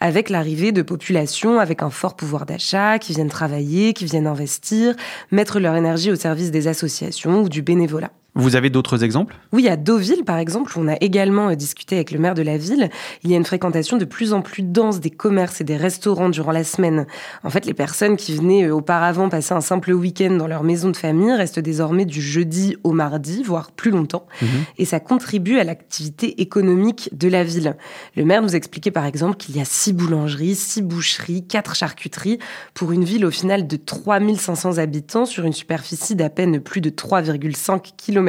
avec 0.00 0.30
l'arrivée 0.30 0.72
de 0.72 0.82
populations 0.82 1.58
avec 1.58 1.82
un 1.82 1.90
fort 1.90 2.16
pouvoir 2.16 2.46
d'achat, 2.46 2.98
qui 2.98 3.12
viennent 3.12 3.28
travailler, 3.28 3.92
qui 3.92 4.04
viennent 4.04 4.26
investir, 4.26 4.94
mettre 5.30 5.60
leur 5.60 5.76
énergie 5.76 6.10
au 6.10 6.16
service 6.16 6.50
des 6.50 6.68
associations 6.68 7.42
ou 7.42 7.48
du 7.48 7.62
bénévolat. 7.62 8.10
Vous 8.38 8.54
avez 8.54 8.70
d'autres 8.70 9.02
exemples? 9.02 9.34
Oui, 9.52 9.66
à 9.66 9.76
Deauville, 9.76 10.24
par 10.24 10.38
exemple, 10.38 10.72
on 10.76 10.86
a 10.86 10.94
également 11.00 11.48
euh, 11.48 11.56
discuté 11.56 11.96
avec 11.96 12.12
le 12.12 12.20
maire 12.20 12.34
de 12.34 12.42
la 12.42 12.56
ville. 12.56 12.88
Il 13.24 13.32
y 13.32 13.34
a 13.34 13.36
une 13.36 13.44
fréquentation 13.44 13.96
de 13.96 14.04
plus 14.04 14.32
en 14.32 14.42
plus 14.42 14.62
dense 14.62 15.00
des 15.00 15.10
commerces 15.10 15.60
et 15.60 15.64
des 15.64 15.76
restaurants 15.76 16.28
durant 16.28 16.52
la 16.52 16.62
semaine. 16.62 17.08
En 17.42 17.50
fait, 17.50 17.66
les 17.66 17.74
personnes 17.74 18.16
qui 18.16 18.36
venaient 18.36 18.68
euh, 18.68 18.74
auparavant 18.76 19.28
passer 19.28 19.54
un 19.54 19.60
simple 19.60 19.92
week-end 19.92 20.30
dans 20.30 20.46
leur 20.46 20.62
maison 20.62 20.90
de 20.90 20.96
famille 20.96 21.32
restent 21.32 21.58
désormais 21.58 22.04
du 22.04 22.22
jeudi 22.22 22.76
au 22.84 22.92
mardi, 22.92 23.42
voire 23.42 23.72
plus 23.72 23.90
longtemps. 23.90 24.28
Mhm. 24.40 24.48
Et 24.78 24.84
ça 24.84 25.00
contribue 25.00 25.58
à 25.58 25.64
l'activité 25.64 26.40
économique 26.40 27.10
de 27.12 27.26
la 27.26 27.42
ville. 27.42 27.76
Le 28.14 28.24
maire 28.24 28.42
nous 28.42 28.54
expliquait 28.54 28.92
par 28.92 29.04
exemple 29.04 29.36
qu'il 29.36 29.56
y 29.56 29.60
a 29.60 29.64
six 29.64 29.92
boulangeries, 29.92 30.54
six 30.54 30.82
boucheries, 30.82 31.44
quatre 31.44 31.74
charcuteries 31.74 32.38
pour 32.72 32.92
une 32.92 33.02
ville 33.02 33.26
au 33.26 33.32
final 33.32 33.66
de 33.66 33.76
3500 33.76 34.78
habitants 34.78 35.26
sur 35.26 35.44
une 35.44 35.52
superficie 35.52 36.14
d'à 36.14 36.30
peine 36.30 36.60
plus 36.60 36.80
de 36.80 36.90
3,5 36.90 37.94
km 37.96 38.27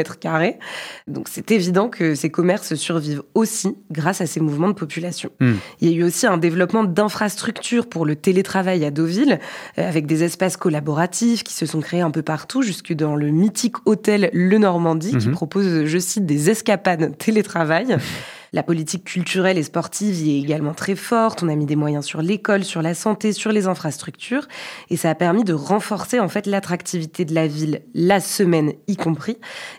Donc 1.08 1.27
c'est 1.29 1.51
évident 1.51 1.89
que 1.89 2.15
ces 2.15 2.29
commerces 2.29 2.75
survivent 2.75 3.24
aussi 3.34 3.75
grâce 3.91 4.22
à 4.22 4.25
ces 4.25 4.39
mouvements 4.39 4.68
de 4.68 4.74
population. 4.74 5.29
Hmm. 5.39 5.56
Il 5.82 5.89
y 5.89 5.94
a 5.94 5.96
eu 5.96 6.03
aussi 6.03 6.27
un 6.27 6.38
développement 6.38 6.84
d'infrastructures 6.84 7.88
pour 7.88 8.06
le 8.06 8.15
télétravail 8.15 8.86
à 8.86 8.91
Deauville, 8.91 9.39
euh, 9.77 9.88
avec 9.88 10.06
des 10.06 10.24
espaces 10.24 10.58
collaboratifs 10.58 11.44
qui 11.44 11.53
se 11.53 11.65
sont 11.65 11.82
créés 11.82 12.01
un 12.01 12.12
peu 12.12 12.22
partout, 12.22 12.62
jusque 12.62 12.94
dans 12.94 13.15
le 13.15 13.29
mythique 13.29 13.75
hôtel 13.86 14.29
Le 14.34 14.58
Normandie, 14.58 15.18
qui 15.18 15.29
hmm. 15.29 15.34
propose, 15.34 15.86
je 15.86 15.98
cite, 15.98 16.25
des 16.25 16.50
escapades 16.50 17.18
télétravail. 17.18 17.98
La 18.51 18.63
politique 18.63 19.03
culturelle 19.03 19.58
et 19.58 19.63
sportive 19.63 20.20
y 20.20 20.32
est 20.32 20.39
également 20.39 20.74
très 20.74 20.96
forte. 20.96 21.44
On 21.44 21.50
a 21.50 21.56
mis 21.56 21.65
des 21.65 21.75
moyens 21.75 22.06
sur 22.06 22.22
l'école, 22.22 22.63
sur 22.63 22.82
la 22.82 22.94
santé, 22.94 23.32
sur 23.32 23.51
les 23.51 23.68
infrastructures. 23.68 24.48
Et 24.89 24.98
ça 24.98 25.12
a 25.12 25.15
permis 25.15 25.44
de 25.44 25.53
renforcer 25.53 26.20
en 26.20 26.29
fait 26.29 26.48
l'attractivité 26.48 27.25
de 27.25 27.36
la 27.36 27.48
ville, 27.48 27.82
la 27.94 28.20
semaine 28.20 28.74
y 28.88 28.96
compris, 28.96 29.38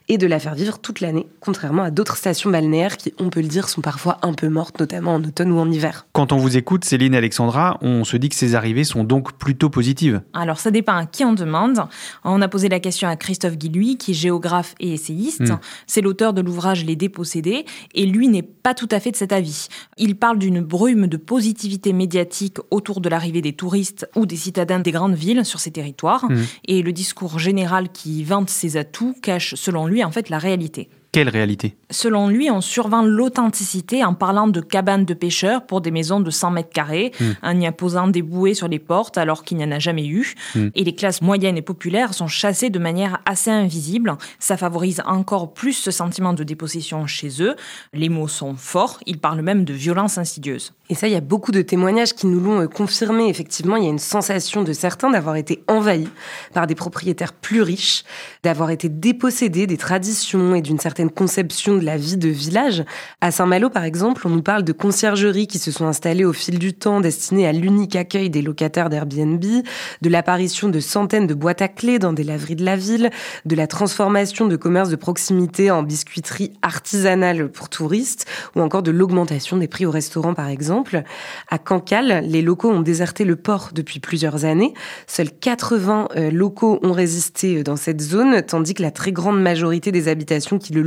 et 0.08 0.18
de 0.18 0.26
la 0.26 0.38
faire 0.38 0.54
vivre 0.54 0.78
toute 0.78 1.00
l'année, 1.00 1.26
contrairement 1.40 1.82
à 1.82 1.90
d'autres 1.90 2.16
stations 2.16 2.50
balnéaires 2.50 2.96
qui, 2.96 3.12
on 3.18 3.30
peut 3.30 3.40
le 3.40 3.48
dire, 3.48 3.68
sont 3.68 3.80
parfois 3.80 4.18
un 4.22 4.34
peu 4.34 4.48
mortes, 4.48 4.78
notamment 4.78 5.14
en 5.14 5.24
automne 5.24 5.50
ou 5.52 5.58
en 5.58 5.70
hiver. 5.70 6.06
Quand 6.12 6.32
on 6.32 6.36
vous 6.36 6.56
écoute, 6.56 6.84
Céline 6.84 7.14
et 7.14 7.18
Alexandra, 7.18 7.78
on 7.82 8.04
se 8.04 8.16
dit 8.16 8.28
que 8.28 8.36
ces 8.36 8.54
arrivées 8.54 8.84
sont 8.84 9.04
donc 9.04 9.32
plutôt 9.32 9.70
positives. 9.70 10.22
Alors 10.32 10.60
ça 10.60 10.70
dépend 10.70 10.96
à 10.96 11.06
qui 11.06 11.24
on 11.24 11.32
demande. 11.32 11.80
On 12.24 12.40
a 12.40 12.48
posé 12.48 12.68
la 12.68 12.80
question 12.80 13.08
à 13.08 13.16
Christophe 13.16 13.56
Guilluy, 13.56 13.96
qui 13.96 14.12
est 14.12 14.14
géographe 14.14 14.74
et 14.78 14.92
essayiste. 14.92 15.40
Hmm. 15.40 15.58
C'est 15.86 16.00
l'auteur 16.00 16.32
de 16.32 16.40
l'ouvrage 16.40 16.84
Les 16.84 16.96
Dépossédés, 16.96 17.64
et 17.94 18.06
lui 18.06 18.28
n'est 18.28 18.42
pas 18.62 18.74
tout 18.74 18.88
à 18.90 19.00
fait 19.00 19.10
de 19.10 19.16
cet 19.16 19.32
avis. 19.32 19.68
Il 19.96 20.16
parle 20.16 20.38
d'une 20.38 20.60
brume 20.60 21.06
de 21.06 21.16
positivité 21.16 21.92
médiatique 21.92 22.58
autour 22.70 23.00
de 23.00 23.08
l'arrivée 23.08 23.42
des 23.42 23.52
touristes 23.52 24.08
ou 24.16 24.26
des 24.26 24.36
citadins 24.36 24.80
des 24.80 24.92
grandes 24.92 25.14
villes 25.14 25.44
sur 25.44 25.60
ces 25.60 25.70
territoires, 25.70 26.30
mmh. 26.30 26.38
et 26.68 26.82
le 26.82 26.92
discours 26.92 27.38
général 27.38 27.90
qui 27.90 28.24
vante 28.24 28.50
ses 28.50 28.76
atouts 28.76 29.14
cache, 29.22 29.54
selon 29.54 29.86
lui, 29.86 30.04
en 30.04 30.10
fait 30.10 30.28
la 30.28 30.38
réalité. 30.38 30.88
Quelle 31.12 31.28
réalité? 31.28 31.76
Selon 31.90 32.28
lui, 32.28 32.50
on 32.52 32.60
survend 32.60 33.02
l'authenticité 33.02 34.04
en 34.04 34.14
parlant 34.14 34.46
de 34.46 34.60
cabanes 34.60 35.04
de 35.04 35.14
pêcheurs 35.14 35.66
pour 35.66 35.80
des 35.80 35.90
maisons 35.90 36.20
de 36.20 36.30
100 36.30 36.52
mètres 36.52 36.70
carrés, 36.72 37.10
hmm. 37.18 37.30
en 37.42 37.60
y 37.60 37.66
apposant 37.66 38.06
des 38.06 38.22
bouées 38.22 38.54
sur 38.54 38.68
les 38.68 38.78
portes 38.78 39.18
alors 39.18 39.42
qu'il 39.42 39.56
n'y 39.56 39.64
en 39.64 39.72
a 39.72 39.80
jamais 39.80 40.06
eu. 40.06 40.34
Hmm. 40.54 40.68
Et 40.76 40.84
les 40.84 40.94
classes 40.94 41.20
moyennes 41.20 41.56
et 41.56 41.62
populaires 41.62 42.14
sont 42.14 42.28
chassées 42.28 42.70
de 42.70 42.78
manière 42.78 43.20
assez 43.26 43.50
invisible. 43.50 44.16
Ça 44.38 44.56
favorise 44.56 45.02
encore 45.04 45.52
plus 45.52 45.72
ce 45.72 45.90
sentiment 45.90 46.32
de 46.32 46.44
dépossession 46.44 47.06
chez 47.08 47.42
eux. 47.42 47.56
Les 47.92 48.08
mots 48.08 48.28
sont 48.28 48.54
forts, 48.54 49.00
ils 49.06 49.18
parlent 49.18 49.42
même 49.42 49.64
de 49.64 49.72
violence 49.72 50.16
insidieuse. 50.16 50.72
Et 50.90 50.94
ça, 50.94 51.06
il 51.08 51.12
y 51.12 51.16
a 51.16 51.20
beaucoup 51.20 51.52
de 51.52 51.62
témoignages 51.62 52.14
qui 52.14 52.26
nous 52.26 52.40
l'ont 52.40 52.62
euh, 52.62 52.66
confirmé. 52.66 53.28
Effectivement, 53.28 53.76
il 53.76 53.84
y 53.84 53.86
a 53.86 53.90
une 53.90 53.98
sensation 53.98 54.62
de 54.62 54.72
certains 54.72 55.10
d'avoir 55.10 55.36
été 55.36 55.62
envahis 55.68 56.08
par 56.52 56.66
des 56.66 56.74
propriétaires 56.74 57.32
plus 57.32 57.62
riches, 57.62 58.04
d'avoir 58.42 58.70
été 58.70 58.88
dépossédés 58.88 59.66
des 59.68 59.76
traditions 59.76 60.54
et 60.54 60.62
d'une 60.62 60.78
certaine 60.80 60.99
conception 61.08 61.78
de 61.78 61.84
la 61.84 61.96
vie 61.96 62.16
de 62.16 62.28
village. 62.28 62.84
À 63.20 63.30
Saint-Malo, 63.30 63.70
par 63.70 63.84
exemple, 63.84 64.26
on 64.26 64.30
nous 64.30 64.42
parle 64.42 64.64
de 64.64 64.72
conciergeries 64.72 65.46
qui 65.46 65.58
se 65.58 65.70
sont 65.70 65.86
installées 65.86 66.24
au 66.24 66.32
fil 66.32 66.58
du 66.58 66.74
temps, 66.74 67.00
destinées 67.00 67.46
à 67.46 67.52
l'unique 67.52 67.96
accueil 67.96 68.28
des 68.28 68.42
locataires 68.42 68.90
d'Airbnb, 68.90 69.40
de 69.40 70.08
l'apparition 70.10 70.68
de 70.68 70.80
centaines 70.80 71.26
de 71.26 71.34
boîtes 71.34 71.62
à 71.62 71.68
clés 71.68 71.98
dans 71.98 72.12
des 72.12 72.24
laveries 72.24 72.56
de 72.56 72.64
la 72.64 72.76
ville, 72.76 73.10
de 73.46 73.56
la 73.56 73.66
transformation 73.66 74.46
de 74.46 74.56
commerces 74.56 74.90
de 74.90 74.96
proximité 74.96 75.70
en 75.70 75.82
biscuiterie 75.82 76.52
artisanale 76.62 77.50
pour 77.50 77.68
touristes, 77.68 78.26
ou 78.56 78.60
encore 78.60 78.82
de 78.82 78.90
l'augmentation 78.90 79.56
des 79.56 79.68
prix 79.68 79.86
au 79.86 79.90
restaurant, 79.90 80.34
par 80.34 80.48
exemple. 80.48 81.02
À 81.48 81.58
Cancale, 81.58 82.24
les 82.26 82.42
locaux 82.42 82.70
ont 82.70 82.80
déserté 82.80 83.24
le 83.24 83.36
port 83.36 83.70
depuis 83.72 84.00
plusieurs 84.00 84.44
années. 84.44 84.74
Seuls 85.06 85.30
80 85.30 86.08
euh, 86.16 86.30
locaux 86.30 86.80
ont 86.82 86.92
résisté 86.92 87.58
euh, 87.58 87.62
dans 87.62 87.76
cette 87.76 88.00
zone, 88.00 88.42
tandis 88.42 88.74
que 88.74 88.82
la 88.82 88.90
très 88.90 89.12
grande 89.12 89.40
majorité 89.40 89.92
des 89.92 90.08
habitations 90.08 90.58
qui 90.58 90.72
le 90.72 90.82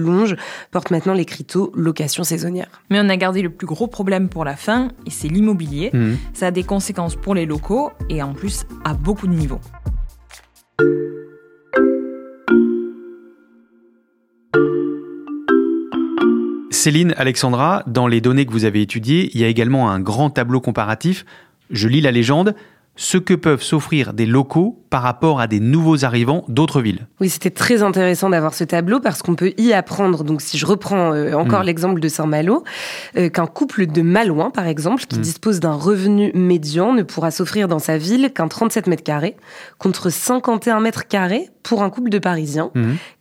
portent 0.72 0.92
maintenant 0.92 1.14
l'écriteau 1.14 1.72
location 1.76 2.24
saisonnière. 2.24 2.68
Mais 2.90 3.00
on 3.02 3.10
a 3.10 3.18
gardé 3.18 3.42
le 3.42 3.50
plus 3.50 3.68
gros 3.68 3.88
problème 3.88 4.30
pour 4.30 4.46
la 4.46 4.56
fin, 4.56 4.90
et 5.06 5.10
c'est 5.10 5.28
l'immobilier. 5.28 5.90
Mmh. 5.94 6.14
Ça 6.34 6.48
a 6.48 6.52
des 6.52 6.64
conséquences 6.64 7.16
pour 7.16 7.36
les 7.36 7.46
locaux, 7.46 7.92
et 8.10 8.22
en 8.22 8.34
plus 8.34 8.66
à 8.84 8.94
beaucoup 8.94 9.28
de 9.28 9.34
niveaux. 9.34 9.62
Céline, 16.84 17.14
Alexandra, 17.16 17.84
dans 17.88 18.08
les 18.08 18.20
données 18.20 18.46
que 18.46 18.52
vous 18.52 18.66
avez 18.66 18.82
étudiées, 18.82 19.30
il 19.34 19.40
y 19.40 19.46
a 19.46 19.48
également 19.48 19.90
un 19.90 20.02
grand 20.02 20.30
tableau 20.30 20.60
comparatif. 20.60 21.24
Je 21.70 21.88
lis 21.88 22.02
la 22.02 22.12
légende 22.12 22.56
ce 22.96 23.18
que 23.18 23.34
peuvent 23.34 23.64
s'offrir 23.64 24.14
des 24.14 24.26
locaux 24.26 24.80
par 24.90 25.02
rapport 25.02 25.42
à 25.42 25.48
des 25.48 25.60
nouveaux 25.60 26.06
arrivants 26.06 26.46
d'autres 26.48 26.80
villes. 26.80 27.08
Oui, 27.20 27.28
c'était 27.28 27.50
très 27.50 27.82
intéressant 27.82 28.30
d'avoir 28.30 28.54
ce 28.54 28.64
tableau 28.64 29.00
parce 29.00 29.24
qu'on 29.24 29.34
peut 29.34 29.54
y 29.58 29.74
apprendre, 29.74 30.24
donc 30.24 30.42
si 30.42 30.60
je 30.60 30.68
reprends 30.68 31.14
euh, 31.14 31.34
encore 31.34 31.64
hmm. 31.64 31.66
l'exemple 31.66 32.00
de 32.00 32.08
Saint-Malo, 32.08 32.64
euh, 33.18 33.30
qu'un 33.30 33.48
couple 33.48 33.88
de 33.88 34.04
Malouins, 34.04 34.52
par 34.52 34.68
exemple, 34.68 35.06
qui 35.06 35.18
hmm. 35.18 35.24
dispose 35.24 35.60
d'un 35.60 35.74
revenu 35.74 36.32
médian, 36.36 36.94
ne 36.94 37.02
pourra 37.02 37.32
s'offrir 37.32 37.68
dans 37.68 37.80
sa 37.80 37.98
ville 37.98 38.32
qu'un 38.32 38.48
37 38.48 38.86
mètres 38.86 39.04
carrés, 39.04 39.36
contre 39.80 40.12
51 40.12 40.80
mètres 40.80 41.08
carrés 41.08 41.50
pour 41.64 41.82
un 41.82 41.90
couple 41.90 42.10
de 42.10 42.20
Parisiens, 42.20 42.70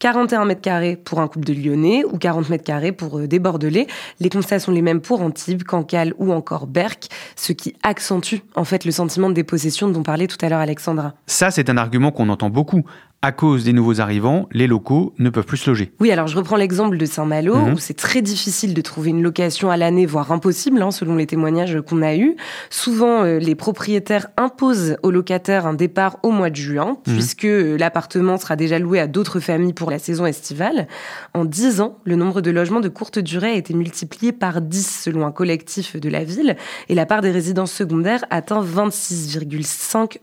41 0.00 0.45
hmm. 0.45 0.49
mètres 0.49 0.61
carrés 0.61 0.97
pour 0.97 1.21
un 1.21 1.29
couple 1.29 1.47
de 1.47 1.55
Lyonnais 1.55 2.05
ou 2.05 2.19
40 2.19 2.50
mètres 2.50 2.64
carrés 2.64 2.93
pour 2.93 3.19
euh, 3.19 3.26
des 3.26 3.38
Bordelais. 3.38 3.87
Les 4.21 4.29
constats 4.29 4.59
sont 4.59 4.73
les 4.73 4.83
mêmes 4.83 5.00
pour 5.00 5.23
Antibes, 5.23 5.62
Cancale 5.62 6.12
ou 6.19 6.33
encore 6.33 6.67
Berck, 6.67 7.07
ce 7.37 7.55
qui 7.55 7.75
accentue 7.83 8.41
en 8.57 8.64
fait 8.64 8.85
le 8.85 8.91
sentiment 8.91 9.31
de 9.31 9.35
dépossession 9.35 9.62
dont 9.92 10.02
parlait 10.02 10.26
tout 10.26 10.38
à 10.45 10.49
l'heure 10.49 10.61
Alexandra. 10.61 11.14
Ça, 11.26 11.50
c'est 11.50 11.71
un 11.71 11.76
argument 11.76 12.11
qu'on 12.11 12.28
entend 12.28 12.50
beaucoup 12.50 12.85
à 13.23 13.31
cause 13.31 13.62
des 13.62 13.73
nouveaux 13.73 14.00
arrivants, 14.00 14.49
les 14.50 14.67
locaux 14.67 15.14
ne 15.21 15.31
peuvent 15.31 15.47
plus 15.47 15.57
se 15.57 15.71
loger. 15.71 15.93
Oui, 16.00 16.11
alors 16.11 16.26
je 16.26 16.37
reprends 16.37 16.57
l'exemple 16.57 16.97
de 16.97 17.07
Saint-Malo, 17.07 17.55
mhm. 17.55 17.75
où 17.75 17.79
c'est 17.79 17.95
très 17.95 18.21
difficile 18.21 18.75
de 18.75 18.81
trouver 18.81 19.11
une 19.11 19.23
location 19.23 19.71
à 19.71 19.76
l'année, 19.76 20.07
voire 20.07 20.33
impossible, 20.33 20.83
hein, 20.83 20.91
selon 20.91 21.14
les 21.14 21.26
témoignages 21.26 21.81
qu'on 21.83 22.02
a 22.02 22.17
eus. 22.17 22.37
Souvent, 22.69 23.23
euh, 23.23 23.38
les 23.38 23.55
propriétaires 23.55 24.26
imposent 24.37 24.97
aux 25.05 25.12
locataires 25.12 25.67
un 25.67 25.75
départ 25.75 26.19
au 26.25 26.33
mois 26.33 26.50
de 26.50 26.57
juin, 26.57 26.97
mhm. 27.07 27.14
puisque 27.14 27.45
euh, 27.45 27.79
l'appartement 27.79 28.38
sera 28.38 28.57
déjà 28.57 28.81
loué 28.81 28.99
à 28.99 29.07
d'autres 29.07 29.38
familles 29.38 29.73
pour 29.73 29.93
la 29.93 30.00
saison 30.00 30.26
estivale. 30.26 30.88
En 31.33 31.45
10 31.45 31.81
ans, 31.81 31.99
le 32.05 32.17
nombre 32.17 32.41
de 32.41 32.50
logements 32.50 32.81
de 32.81 32.88
courte 32.88 33.21
durée 33.21 33.52
a 33.52 33.57
été 33.57 33.73
multiplié 33.73 34.33
par 34.33 34.61
10 34.61 35.02
selon 35.05 35.25
un 35.25 35.33
collectif 35.33 35.97
de 35.97 36.09
la 36.09 36.25
ville, 36.25 36.57
et 36.88 36.97
la 36.97 37.07
part 37.07 37.21
des 37.21 37.31
résidences 37.31 37.73
secondaires 37.73 38.25
atteint 38.31 38.64
26,5 38.64 40.19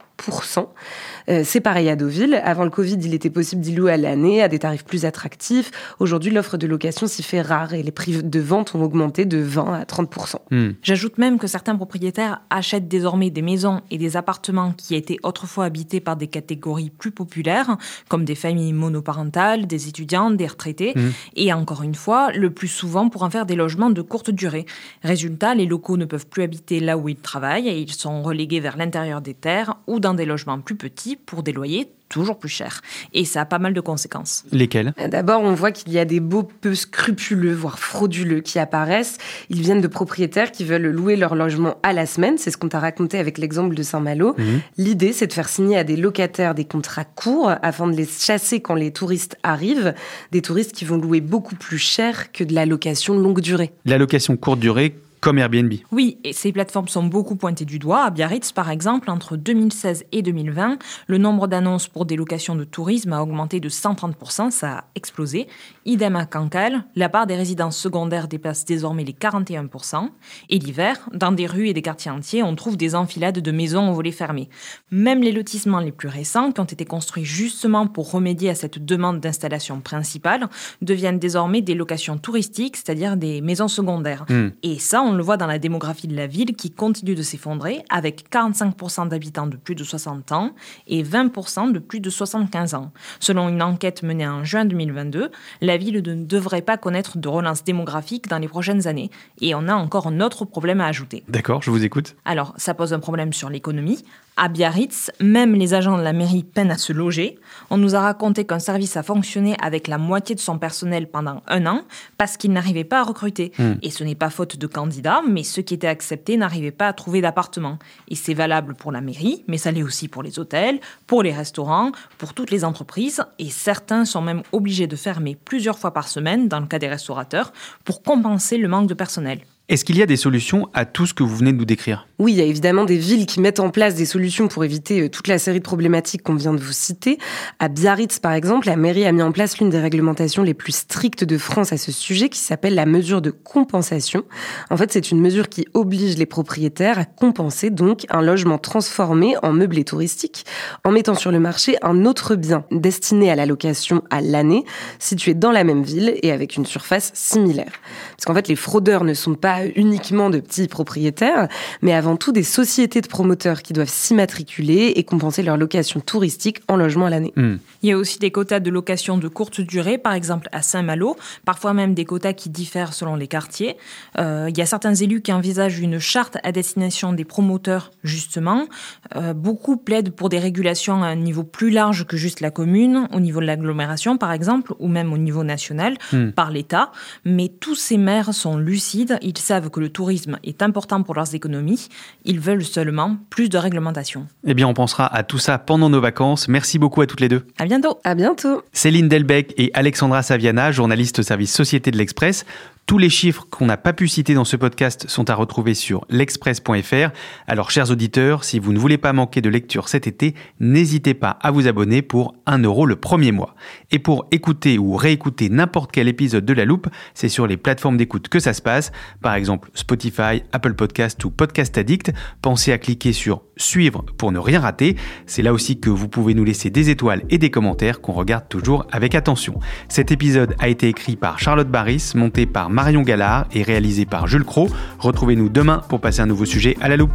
euh, 1.29 1.41
c'est 1.45 1.61
pareil 1.61 1.89
à 1.89 1.95
Deauville. 1.95 2.41
Avant 2.43 2.63
le 2.63 2.69
Covid, 2.69 2.97
il 3.01 3.13
était 3.13 3.29
possible 3.29 3.61
d'y 3.61 3.73
louer 3.75 3.93
à 3.93 3.97
l'année 3.97 4.41
à 4.41 4.47
des 4.47 4.59
tarifs 4.59 4.83
plus 4.83 5.05
attractifs. 5.05 5.71
Aujourd'hui, 5.99 6.31
l'offre 6.31 6.57
de 6.57 6.67
location 6.67 7.07
s'y 7.07 7.23
fait 7.23 7.41
rare 7.41 7.73
et 7.73 7.83
les 7.83 7.91
prix 7.91 8.23
de 8.23 8.39
vente 8.39 8.75
ont 8.75 8.83
augmenté 8.83 9.25
de 9.25 9.37
20 9.37 9.73
à 9.73 9.85
30 9.85 10.09
hmm. 10.51 10.69
J'ajoute 10.81 11.17
même 11.17 11.37
que 11.37 11.47
certains 11.47 11.75
propriétaires 11.75 12.41
achètent 12.49 12.87
désormais 12.87 13.29
des 13.29 13.41
maisons 13.41 13.81
et 13.91 13.97
des 13.97 14.17
appartements 14.17 14.73
qui 14.73 14.95
étaient 14.95 15.19
autrefois 15.23 15.65
habités 15.65 15.99
par 15.99 16.15
des 16.15 16.27
catégories 16.27 16.89
plus 16.89 17.11
populaires, 17.11 17.77
comme 18.07 18.25
des 18.25 18.35
familles 18.35 18.73
monoparentales, 18.73 19.67
des 19.67 19.87
étudiants, 19.87 20.31
des 20.31 20.47
retraités, 20.47 20.93
hmm. 20.95 21.09
et 21.35 21.53
encore 21.53 21.83
une 21.83 21.95
fois, 21.95 22.31
le 22.31 22.49
plus 22.49 22.67
souvent 22.67 23.09
pour 23.09 23.23
en 23.23 23.29
faire 23.29 23.45
des 23.45 23.55
logements 23.55 23.89
de 23.89 24.01
courte 24.01 24.31
durée. 24.31 24.65
Résultat, 25.03 25.55
les 25.55 25.65
locaux 25.65 25.97
ne 25.97 26.05
peuvent 26.05 26.27
plus 26.27 26.43
habiter 26.43 26.79
là 26.79 26.97
où 26.97 27.09
ils 27.09 27.15
travaillent 27.15 27.69
et 27.69 27.79
ils 27.79 27.91
sont 27.91 28.23
relégués 28.23 28.59
vers 28.59 28.77
l'intérieur 28.77 29.21
des 29.21 29.33
terres 29.33 29.75
ou 29.87 29.99
dans 29.99 30.08
dans 30.09 30.15
des 30.15 30.25
logements 30.25 30.59
plus 30.59 30.75
petits 30.75 31.15
pour 31.15 31.43
des 31.43 31.51
loyers 31.51 31.87
toujours 32.09 32.39
plus 32.39 32.49
chers. 32.49 32.81
Et 33.13 33.23
ça 33.23 33.41
a 33.41 33.45
pas 33.45 33.59
mal 33.59 33.75
de 33.75 33.81
conséquences. 33.81 34.43
Lesquelles? 34.51 34.93
D'abord, 35.11 35.41
on 35.41 35.53
voit 35.53 35.71
qu'il 35.71 35.93
y 35.93 35.99
a 35.99 36.05
des 36.05 36.19
baux 36.19 36.41
peu 36.41 36.73
scrupuleux, 36.73 37.53
voire 37.53 37.77
frauduleux, 37.77 38.41
qui 38.41 38.57
apparaissent. 38.57 39.19
Ils 39.49 39.61
viennent 39.61 39.79
de 39.81 39.87
propriétaires 39.87 40.51
qui 40.51 40.65
veulent 40.65 40.87
louer 40.87 41.15
leur 41.15 41.35
logement 41.35 41.75
à 41.83 41.93
la 41.93 42.07
semaine. 42.07 42.39
C'est 42.39 42.49
ce 42.49 42.57
qu'on 42.57 42.67
t'a 42.67 42.79
raconté 42.79 43.19
avec 43.19 43.37
l'exemple 43.37 43.75
de 43.75 43.83
Saint-Malo. 43.83 44.33
Mhm. 44.39 44.61
L'idée, 44.77 45.13
c'est 45.13 45.27
de 45.27 45.33
faire 45.33 45.47
signer 45.47 45.77
à 45.77 45.83
des 45.83 45.95
locataires 45.95 46.55
des 46.55 46.65
contrats 46.65 47.05
courts 47.05 47.51
afin 47.61 47.87
de 47.87 47.95
les 47.95 48.07
chasser 48.07 48.59
quand 48.59 48.75
les 48.75 48.91
touristes 48.91 49.37
arrivent. 49.43 49.93
Des 50.31 50.41
touristes 50.41 50.71
qui 50.71 50.85
vont 50.85 50.97
louer 50.97 51.21
beaucoup 51.21 51.55
plus 51.55 51.77
cher 51.77 52.31
que 52.31 52.43
de 52.43 52.55
la 52.55 52.65
location 52.65 53.19
longue 53.19 53.41
durée. 53.41 53.71
La 53.85 53.99
location 53.99 54.35
courte 54.35 54.59
durée 54.59 54.95
comme 55.19 55.37
Airbnb. 55.37 55.73
Oui, 55.91 56.17
et 56.23 56.33
ces 56.33 56.51
plateformes 56.51 56.87
sont 56.87 57.03
beaucoup 57.03 57.35
pointées 57.35 57.65
du 57.65 57.79
doigt. 57.79 58.03
À 58.03 58.09
Biarritz, 58.09 58.51
par 58.51 58.69
exemple, 58.69 59.09
entre 59.09 59.35
2016 59.35 60.05
et 60.11 60.21
2020, 60.21 60.77
le 61.07 61.17
nombre 61.17 61.47
d'annonces 61.47 61.87
pour 61.87 62.05
des 62.05 62.15
locations 62.15 62.55
de 62.55 62.63
tourisme 62.63 63.13
a 63.13 63.21
augmenté 63.21 63.59
de 63.59 63.69
130%, 63.69 64.51
ça 64.51 64.71
a 64.71 64.83
explosé. 64.95 65.47
Idem 65.85 66.15
à 66.15 66.25
Cancale, 66.25 66.83
la 66.95 67.09
part 67.09 67.27
des 67.27 67.35
résidences 67.35 67.77
secondaires 67.77 68.27
dépasse 68.27 68.65
désormais 68.65 69.03
les 69.03 69.13
41%. 69.13 70.09
Et 70.49 70.59
l'hiver, 70.59 71.09
dans 71.13 71.31
des 71.31 71.47
rues 71.47 71.67
et 71.67 71.73
des 71.73 71.81
quartiers 71.81 72.11
entiers, 72.11 72.43
on 72.43 72.55
trouve 72.55 72.77
des 72.77 72.95
enfilades 72.95 73.39
de 73.39 73.51
maisons 73.51 73.89
aux 73.89 73.93
volets 73.93 74.11
fermés. 74.11 74.49
Même 74.91 75.21
les 75.21 75.31
lotissements 75.31 75.79
les 75.79 75.91
plus 75.91 76.07
récents, 76.07 76.51
qui 76.51 76.61
ont 76.61 76.65
été 76.65 76.85
construits 76.85 77.25
justement 77.25 77.87
pour 77.87 78.11
remédier 78.11 78.49
à 78.49 78.55
cette 78.55 78.83
demande 78.83 79.19
d'installation 79.19 79.81
principale, 79.81 80.47
deviennent 80.81 81.19
désormais 81.19 81.61
des 81.61 81.75
locations 81.75 82.17
touristiques, 82.17 82.77
c'est-à-dire 82.77 83.17
des 83.17 83.41
maisons 83.41 83.67
secondaires. 83.67 84.25
Hmm. 84.29 84.49
Et 84.63 84.79
ça, 84.79 85.01
on 85.01 85.08
le 85.13 85.23
voit 85.23 85.37
dans 85.37 85.47
la 85.47 85.59
démographie 85.59 86.07
de 86.07 86.15
la 86.15 86.27
ville 86.27 86.55
qui 86.55 86.71
continue 86.71 87.15
de 87.15 87.21
s'effondrer, 87.21 87.83
avec 87.89 88.29
45% 88.31 89.07
d'habitants 89.07 89.47
de 89.47 89.57
plus 89.57 89.75
de 89.75 89.83
60 89.83 90.31
ans 90.31 90.51
et 90.87 91.03
20% 91.03 91.71
de 91.71 91.79
plus 91.79 91.99
de 91.99 92.09
75 92.09 92.73
ans. 92.73 92.91
Selon 93.19 93.49
une 93.49 93.61
enquête 93.61 94.03
menée 94.03 94.27
en 94.27 94.43
juin 94.43 94.65
2022, 94.65 95.31
la 95.61 95.77
ville 95.77 96.01
ne 96.01 96.23
devrait 96.23 96.61
pas 96.61 96.77
connaître 96.77 97.17
de 97.17 97.27
relance 97.27 97.63
démographique 97.63 98.27
dans 98.27 98.39
les 98.39 98.47
prochaines 98.47 98.87
années. 98.87 99.09
Et 99.41 99.55
on 99.55 99.67
a 99.67 99.73
encore 99.73 100.07
un 100.07 100.19
autre 100.21 100.45
problème 100.45 100.81
à 100.81 100.87
ajouter. 100.87 101.23
D'accord, 101.27 101.61
je 101.61 101.71
vous 101.71 101.83
écoute. 101.83 102.15
Alors, 102.25 102.53
ça 102.57 102.73
pose 102.73 102.93
un 102.93 102.99
problème 102.99 103.33
sur 103.33 103.49
l'économie. 103.49 104.03
À 104.41 104.47
Biarritz, 104.47 105.11
même 105.19 105.53
les 105.53 105.73
agents 105.73 105.97
de 105.97 106.01
la 106.01 106.13
mairie 106.13 106.45
peinent 106.45 106.71
à 106.71 106.77
se 106.77 106.93
loger. 106.93 107.37
On 107.69 107.75
nous 107.75 107.95
a 107.95 107.99
raconté 107.99 108.45
qu'un 108.45 108.59
service 108.59 108.95
a 108.95 109.03
fonctionné 109.03 109.57
avec 109.61 109.89
la 109.89 109.97
moitié 109.97 110.33
de 110.33 110.39
son 110.39 110.57
personnel 110.57 111.11
pendant 111.11 111.43
un 111.47 111.65
an 111.65 111.81
parce 112.17 112.37
qu'il 112.37 112.53
n'arrivait 112.53 112.85
pas 112.85 113.01
à 113.01 113.03
recruter. 113.03 113.51
Hmm. 113.57 113.73
Et 113.81 113.91
ce 113.91 114.01
n'est 114.05 114.15
pas 114.15 114.29
faute 114.29 114.55
de 114.55 114.65
candidats, 114.65 115.19
mais 115.27 115.43
ceux 115.43 115.61
qui 115.61 115.73
étaient 115.73 115.87
acceptés 115.87 116.37
n'arrivaient 116.37 116.71
pas 116.71 116.87
à 116.87 116.93
trouver 116.93 117.19
d'appartement. 117.19 117.79
Et 118.07 118.15
c'est 118.15 118.33
valable 118.33 118.75
pour 118.75 118.93
la 118.93 119.01
mairie, 119.01 119.43
mais 119.49 119.57
ça 119.57 119.71
l'est 119.71 119.83
aussi 119.83 120.07
pour 120.07 120.23
les 120.23 120.39
hôtels, 120.39 120.79
pour 121.05 121.21
les 121.21 121.33
restaurants, 121.33 121.91
pour 122.17 122.33
toutes 122.33 122.49
les 122.49 122.63
entreprises. 122.63 123.21
Et 123.39 123.49
certains 123.49 124.05
sont 124.05 124.21
même 124.21 124.43
obligés 124.53 124.87
de 124.87 124.95
fermer 124.95 125.35
plusieurs 125.35 125.77
fois 125.77 125.91
par 125.91 126.07
semaine, 126.07 126.47
dans 126.47 126.61
le 126.61 126.67
cas 126.67 126.79
des 126.79 126.87
restaurateurs, 126.87 127.51
pour 127.83 128.03
compenser 128.03 128.57
le 128.57 128.69
manque 128.69 128.87
de 128.87 128.93
personnel. 128.93 129.41
Est-ce 129.69 129.85
qu'il 129.85 129.99
y 129.99 130.01
a 130.01 130.07
des 130.07 130.17
solutions 130.17 130.67
à 130.73 130.85
tout 130.85 131.05
ce 131.05 131.13
que 131.13 131.21
vous 131.21 131.35
venez 131.35 131.53
de 131.53 131.57
nous 131.57 131.65
décrire? 131.65 132.07
Oui, 132.17 132.33
il 132.33 132.39
y 132.39 132.41
a 132.41 132.45
évidemment 132.45 132.85
des 132.85 132.97
villes 132.97 133.27
qui 133.27 133.39
mettent 133.39 133.59
en 133.59 133.69
place 133.69 133.93
des 133.93 134.05
solutions 134.05 134.47
pour 134.47 134.65
éviter 134.65 135.01
euh, 135.01 135.09
toute 135.09 135.27
la 135.27 135.37
série 135.37 135.59
de 135.59 135.63
problématiques 135.63 136.23
qu'on 136.23 136.33
vient 136.33 136.55
de 136.55 136.59
vous 136.59 136.73
citer. 136.73 137.19
À 137.59 137.67
Biarritz, 137.67 138.17
par 138.17 138.31
exemple, 138.31 138.65
la 138.65 138.75
mairie 138.75 139.05
a 139.05 139.11
mis 139.11 139.21
en 139.21 139.31
place 139.31 139.59
l'une 139.59 139.69
des 139.69 139.77
réglementations 139.77 140.41
les 140.41 140.55
plus 140.55 140.71
strictes 140.71 141.23
de 141.23 141.37
France 141.37 141.71
à 141.71 141.77
ce 141.77 141.91
sujet, 141.91 142.29
qui 142.29 142.39
s'appelle 142.39 142.73
la 142.73 142.87
mesure 142.87 143.21
de 143.21 143.29
compensation. 143.29 144.23
En 144.71 144.77
fait, 144.77 144.91
c'est 144.91 145.11
une 145.11 145.21
mesure 145.21 145.49
qui 145.49 145.67
oblige 145.75 146.17
les 146.17 146.25
propriétaires 146.25 146.97
à 146.97 147.05
compenser 147.05 147.69
donc 147.69 148.07
un 148.09 148.23
logement 148.23 148.57
transformé 148.57 149.35
en 149.43 149.53
meublé 149.53 149.83
touristique, 149.83 150.45
en 150.83 150.91
mettant 150.91 151.13
sur 151.13 151.29
le 151.31 151.39
marché 151.39 151.75
un 151.83 152.05
autre 152.05 152.33
bien 152.33 152.65
destiné 152.71 153.29
à 153.29 153.35
la 153.35 153.45
location 153.45 154.01
à 154.09 154.21
l'année, 154.21 154.65
situé 154.97 155.35
dans 155.35 155.51
la 155.51 155.63
même 155.63 155.83
ville 155.83 156.15
et 156.23 156.31
avec 156.31 156.55
une 156.55 156.65
surface 156.65 157.11
similaire. 157.13 157.71
Parce 158.17 158.25
qu'en 158.25 158.33
fait, 158.33 158.47
les 158.47 158.55
fraudeurs 158.55 159.03
ne 159.03 159.13
sont 159.13 159.35
pas 159.35 159.58
uniquement 159.75 160.29
de 160.29 160.39
petits 160.39 160.67
propriétaires, 160.67 161.47
mais 161.81 161.93
avant 161.93 162.17
tout 162.17 162.31
des 162.31 162.43
sociétés 162.43 163.01
de 163.01 163.07
promoteurs 163.07 163.61
qui 163.61 163.73
doivent 163.73 163.89
s'immatriculer 163.89 164.93
et 164.95 165.03
compenser 165.03 165.43
leur 165.43 165.57
location 165.57 165.99
touristique 165.99 166.61
en 166.67 166.75
logement 166.75 167.05
à 167.05 167.09
l'année. 167.09 167.33
Hmm. 167.35 167.55
Il 167.83 167.89
y 167.89 167.91
a 167.91 167.97
aussi 167.97 168.19
des 168.19 168.31
quotas 168.31 168.59
de 168.59 168.69
location 168.69 169.17
de 169.17 169.27
courte 169.27 169.61
durée, 169.61 169.97
par 169.97 170.13
exemple 170.13 170.49
à 170.51 170.61
Saint-Malo, 170.61 171.15
parfois 171.45 171.73
même 171.73 171.93
des 171.93 172.05
quotas 172.05 172.33
qui 172.33 172.49
diffèrent 172.49 172.93
selon 172.93 173.15
les 173.15 173.27
quartiers. 173.27 173.77
Euh, 174.17 174.47
il 174.49 174.57
y 174.57 174.61
a 174.61 174.65
certains 174.65 174.95
élus 174.95 175.21
qui 175.21 175.31
envisagent 175.31 175.79
une 175.79 175.99
charte 175.99 176.37
à 176.43 176.51
destination 176.51 177.13
des 177.13 177.25
promoteurs, 177.25 177.91
justement. 178.03 178.67
Euh, 179.15 179.33
beaucoup 179.33 179.77
plaident 179.77 180.11
pour 180.11 180.29
des 180.29 180.39
régulations 180.39 181.03
à 181.03 181.07
un 181.07 181.15
niveau 181.15 181.43
plus 181.43 181.69
large 181.69 182.05
que 182.05 182.17
juste 182.17 182.41
la 182.41 182.51
commune, 182.51 183.07
au 183.13 183.19
niveau 183.19 183.39
de 183.39 183.45
l'agglomération 183.45 184.17
par 184.17 184.31
exemple, 184.31 184.73
ou 184.79 184.87
même 184.87 185.13
au 185.13 185.17
niveau 185.17 185.43
national, 185.43 185.97
Hmm. 186.11 186.31
par 186.31 186.51
l'État. 186.51 186.91
Mais 187.25 187.49
tous 187.49 187.75
ces 187.75 187.97
maires 187.97 188.33
sont 188.33 188.57
lucides, 188.57 189.17
ils 189.21 189.37
savent 189.49 189.71
que 189.71 189.79
le 189.79 189.89
tourisme 189.89 190.37
est 190.43 190.61
important 190.61 191.01
pour 191.01 191.15
leurs 191.15 191.33
économies, 191.33 191.89
ils 192.23 192.39
veulent 192.39 192.63
seulement 192.63 193.17
plus 193.31 193.49
de 193.49 193.57
réglementation. 193.57 194.27
Eh 194.45 194.53
bien, 194.53 194.67
on 194.67 194.75
pensera 194.75 195.07
à 195.07 195.23
tout 195.23 195.39
ça 195.39 195.57
pendant 195.57 195.89
nos 195.89 195.99
vacances. 195.99 196.47
Merci 196.47 196.77
beaucoup 196.77 197.01
à 197.01 197.07
toutes 197.07 197.19
les 197.19 197.29
deux. 197.29 197.47
À 197.57 197.65
bientôt 197.65 197.97
À 198.03 198.13
bientôt. 198.13 198.61
Céline 198.73 199.07
Delbecq 199.07 199.55
et 199.57 199.71
Alexandra 199.73 200.21
Saviana, 200.21 200.71
journalistes 200.71 201.17
au 201.17 201.23
service 201.23 201.51
Société 201.51 201.89
de 201.89 201.97
l'Express. 201.97 202.45
Tous 202.89 202.97
les 202.97 203.11
chiffres 203.11 203.45
qu'on 203.51 203.67
n'a 203.67 203.77
pas 203.77 203.93
pu 203.93 204.07
citer 204.07 204.33
dans 204.33 204.45
ce 204.45 204.55
podcast 204.55 205.07
sont 205.07 205.29
à 205.29 205.35
retrouver 205.35 205.75
sur 205.75 206.05
l'express.fr. 206.09 207.11
Alors, 207.45 207.69
chers 207.69 207.91
auditeurs, 207.91 208.43
si 208.43 208.57
vous 208.57 208.73
ne 208.73 208.79
voulez 208.79 208.97
pas 208.97 209.13
manquer 209.13 209.41
de 209.41 209.49
lecture 209.49 209.87
cet 209.87 210.07
été, 210.07 210.33
n'hésitez 210.59 211.13
pas 211.13 211.37
à 211.43 211.51
vous 211.51 211.67
abonner 211.67 212.01
pour 212.01 212.33
1 212.47 212.63
euro 212.63 212.87
le 212.87 212.95
premier 212.95 213.31
mois. 213.31 213.53
Et 213.91 213.99
pour 213.99 214.25
écouter 214.31 214.79
ou 214.79 214.95
réécouter 214.95 215.49
n'importe 215.49 215.91
quel 215.91 216.07
épisode 216.07 216.45
de 216.45 216.53
La 216.53 216.65
Loupe, 216.65 216.87
c'est 217.13 217.29
sur 217.29 217.45
les 217.45 217.57
plateformes 217.57 217.95
d'écoute 217.95 218.27
que 218.27 218.39
ça 218.39 218.53
se 218.53 218.61
passe, 218.63 218.91
par 219.21 219.35
exemple 219.35 219.69
Spotify, 219.75 220.41
Apple 220.51 220.73
Podcast 220.73 221.23
ou 221.23 221.29
Podcast 221.29 221.77
Addict. 221.77 222.11
Pensez 222.41 222.71
à 222.71 222.79
cliquer 222.79 223.13
sur 223.13 223.43
suivre 223.55 224.03
pour 224.17 224.31
ne 224.31 224.39
rien 224.39 224.61
rater. 224.61 224.95
C'est 225.27 225.43
là 225.43 225.53
aussi 225.53 225.79
que 225.79 225.91
vous 225.91 226.07
pouvez 226.07 226.33
nous 226.33 226.43
laisser 226.45 226.71
des 226.71 226.89
étoiles 226.89 227.21
et 227.29 227.37
des 227.37 227.51
commentaires 227.51 228.01
qu'on 228.01 228.13
regarde 228.13 228.47
toujours 228.49 228.87
avec 228.91 229.13
attention. 229.13 229.59
Cet 229.89 230.11
épisode 230.11 230.55
a 230.57 230.69
été 230.69 230.87
écrit 230.87 231.17
par 231.17 231.37
Charlotte 231.37 231.69
Barris, 231.69 232.13
monté 232.15 232.47
par 232.47 232.69
Marion 232.79 233.01
Gallard 233.01 233.45
et 233.51 233.61
réalisé 233.61 234.05
par 234.05 234.25
Jules 234.27 234.45
Cro. 234.45 234.69
Retrouvez-nous 234.99 235.49
demain 235.49 235.81
pour 235.89 235.99
passer 235.99 236.21
un 236.21 236.27
nouveau 236.27 236.45
sujet 236.45 236.77
à 236.79 236.87
la 236.87 236.95
loupe. 236.95 237.11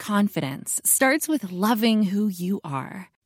Confidence 0.00 0.80
starts 0.84 1.28
with 1.28 1.52
loving 1.52 2.12
who 2.12 2.28
you 2.28 2.58
are. 2.64 3.10